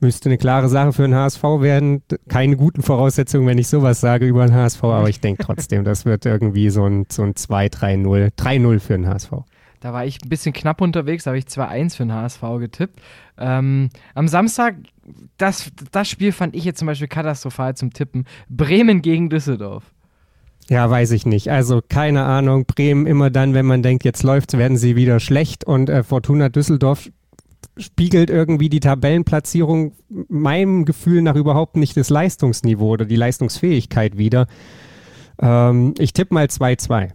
[0.00, 2.02] Müsste eine klare Sache für den HSV werden.
[2.28, 6.04] Keine guten Voraussetzungen, wenn ich sowas sage über den HSV, aber ich denke trotzdem, das
[6.04, 9.30] wird irgendwie so ein, so ein 2-3-0, 3-0 für den HSV.
[9.80, 13.00] Da war ich ein bisschen knapp unterwegs, da habe ich 2-1 für den HSV getippt.
[13.38, 14.76] Ähm, am Samstag,
[15.38, 18.24] das, das Spiel fand ich jetzt zum Beispiel katastrophal zum Tippen.
[18.48, 19.84] Bremen gegen Düsseldorf.
[20.68, 21.50] Ja, weiß ich nicht.
[21.50, 22.64] Also keine Ahnung.
[22.66, 26.48] Bremen immer dann, wenn man denkt, jetzt läuft's, werden sie wieder schlecht und äh, Fortuna
[26.48, 27.08] Düsseldorf
[27.76, 29.92] spiegelt irgendwie die Tabellenplatzierung
[30.28, 34.46] meinem Gefühl nach überhaupt nicht das Leistungsniveau oder die Leistungsfähigkeit wieder.
[35.40, 37.10] Ähm, ich tippe mal 2-2.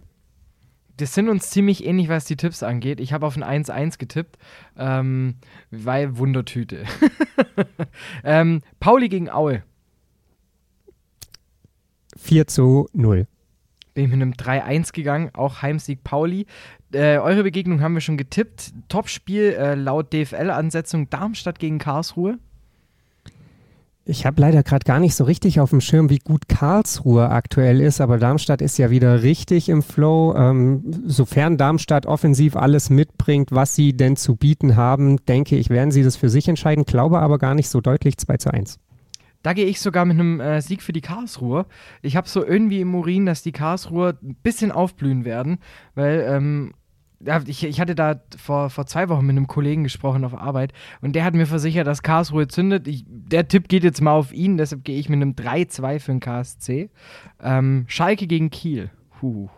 [0.98, 3.00] Das sind uns ziemlich ähnlich, was die Tipps angeht.
[3.00, 4.38] Ich habe auf ein 1-1 getippt,
[4.76, 5.36] ähm,
[5.70, 6.84] weil Wundertüte.
[8.24, 9.62] ähm, Pauli gegen Aue.
[12.16, 13.26] 4 zu 0.
[13.94, 16.46] Bin ich mit einem 3-1 gegangen, auch Heimsieg Pauli.
[16.92, 18.72] Äh, eure Begegnung haben wir schon getippt.
[18.88, 22.38] Topspiel äh, laut DFL-Ansetzung Darmstadt gegen Karlsruhe.
[24.04, 27.80] Ich habe leider gerade gar nicht so richtig auf dem Schirm, wie gut Karlsruhe aktuell
[27.80, 30.34] ist, aber Darmstadt ist ja wieder richtig im Flow.
[30.36, 35.92] Ähm, sofern Darmstadt offensiv alles mitbringt, was sie denn zu bieten haben, denke ich, werden
[35.92, 38.80] sie das für sich entscheiden, glaube aber gar nicht so deutlich 2 zu 1.
[39.44, 41.66] Da gehe ich sogar mit einem äh, Sieg für die Karlsruhe.
[42.00, 45.58] Ich habe so irgendwie im Urin, dass die Karlsruhe ein bisschen aufblühen werden,
[45.94, 46.72] weil ähm,
[47.46, 51.14] ich, ich hatte da vor, vor zwei Wochen mit einem Kollegen gesprochen auf Arbeit und
[51.14, 52.88] der hat mir versichert, dass Karlsruhe zündet.
[52.88, 56.12] Ich, der Tipp geht jetzt mal auf ihn, deshalb gehe ich mit einem 3-2 für
[56.12, 56.90] den KSC.
[57.42, 58.90] Ähm, Schalke gegen Kiel.
[59.20, 59.48] Huh.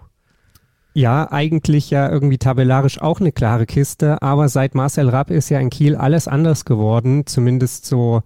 [0.96, 5.58] Ja, eigentlich ja irgendwie tabellarisch auch eine klare Kiste, aber seit Marcel Rapp ist ja
[5.58, 8.22] in Kiel alles anders geworden, zumindest so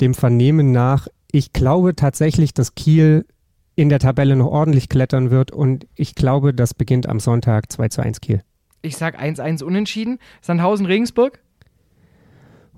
[0.00, 1.08] dem Vernehmen nach.
[1.30, 3.26] Ich glaube tatsächlich, dass Kiel
[3.74, 7.88] in der Tabelle noch ordentlich klettern wird und ich glaube, das beginnt am Sonntag 2
[7.88, 8.40] zu 1 Kiel.
[8.86, 10.20] Ich sag 1-1 unentschieden.
[10.42, 11.40] Sandhausen-Regensburg?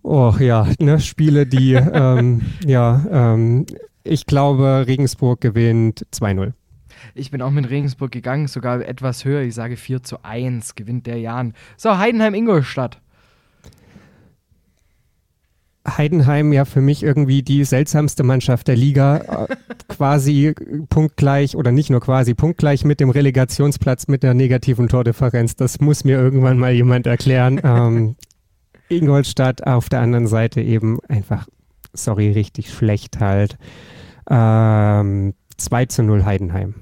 [0.03, 3.67] Oh ja, ne, Spiele, die, ähm, ja, ähm,
[4.05, 6.55] ich glaube, Regensburg gewinnt 2-0.
[7.15, 9.43] Ich bin auch mit Regensburg gegangen, sogar etwas höher.
[9.43, 11.53] Ich sage 4 zu 1 gewinnt der Jan.
[11.77, 13.03] So, Heidenheim-Ingolstadt.
[15.97, 19.57] Heidenheim ja für mich irgendwie die seltsamste Mannschaft der Liga, äh,
[19.89, 20.55] quasi
[20.89, 25.57] punktgleich oder nicht nur quasi punktgleich mit dem Relegationsplatz mit der negativen Tordifferenz.
[25.57, 27.61] Das muss mir irgendwann mal jemand erklären.
[27.63, 28.17] Ähm,
[28.89, 31.47] Ingolstadt auf der anderen Seite eben einfach,
[31.93, 33.57] sorry, richtig schlecht halt.
[34.31, 36.75] Ähm, 2 zu 0 Heidenheim.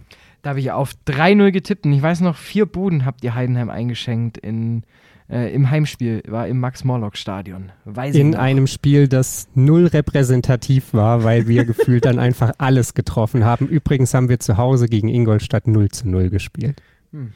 [0.43, 3.69] Da habe ich auf 3-0 getippt und ich weiß noch, vier Buden habt ihr Heidenheim
[3.69, 4.85] eingeschenkt in
[5.29, 7.73] äh, im Heimspiel, war im Max-Morlock-Stadion.
[8.13, 13.67] In einem Spiel, das null repräsentativ war, weil wir gefühlt dann einfach alles getroffen haben.
[13.67, 16.83] Übrigens haben wir zu Hause gegen Ingolstadt 0 zu 0 gespielt.
[17.13, 17.33] Hm.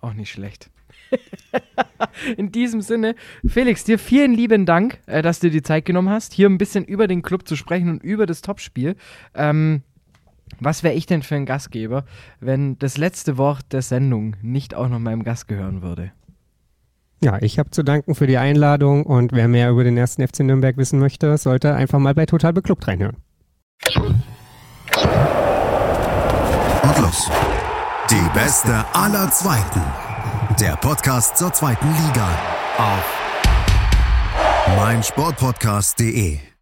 [0.00, 0.70] Auch nicht schlecht.
[2.36, 3.14] In diesem Sinne,
[3.46, 6.84] Felix, dir vielen lieben Dank, äh, dass du die Zeit genommen hast, hier ein bisschen
[6.84, 8.96] über den Club zu sprechen und über das Topspiel.
[9.34, 9.82] Ähm,
[10.60, 12.04] was wäre ich denn für ein Gastgeber,
[12.40, 16.12] wenn das letzte Wort der Sendung nicht auch noch meinem Gast gehören würde?
[17.22, 20.40] Ja, ich habe zu danken für die Einladung und wer mehr über den ersten FC
[20.40, 23.16] Nürnberg wissen möchte, sollte einfach mal bei Total Beklubbt reinhören.
[26.82, 27.30] Und los.
[28.10, 29.82] Die beste aller Zweiten.
[30.60, 32.28] Der Podcast zur zweiten Liga
[32.78, 33.16] auf
[34.76, 36.55] meinsportpodcast.de.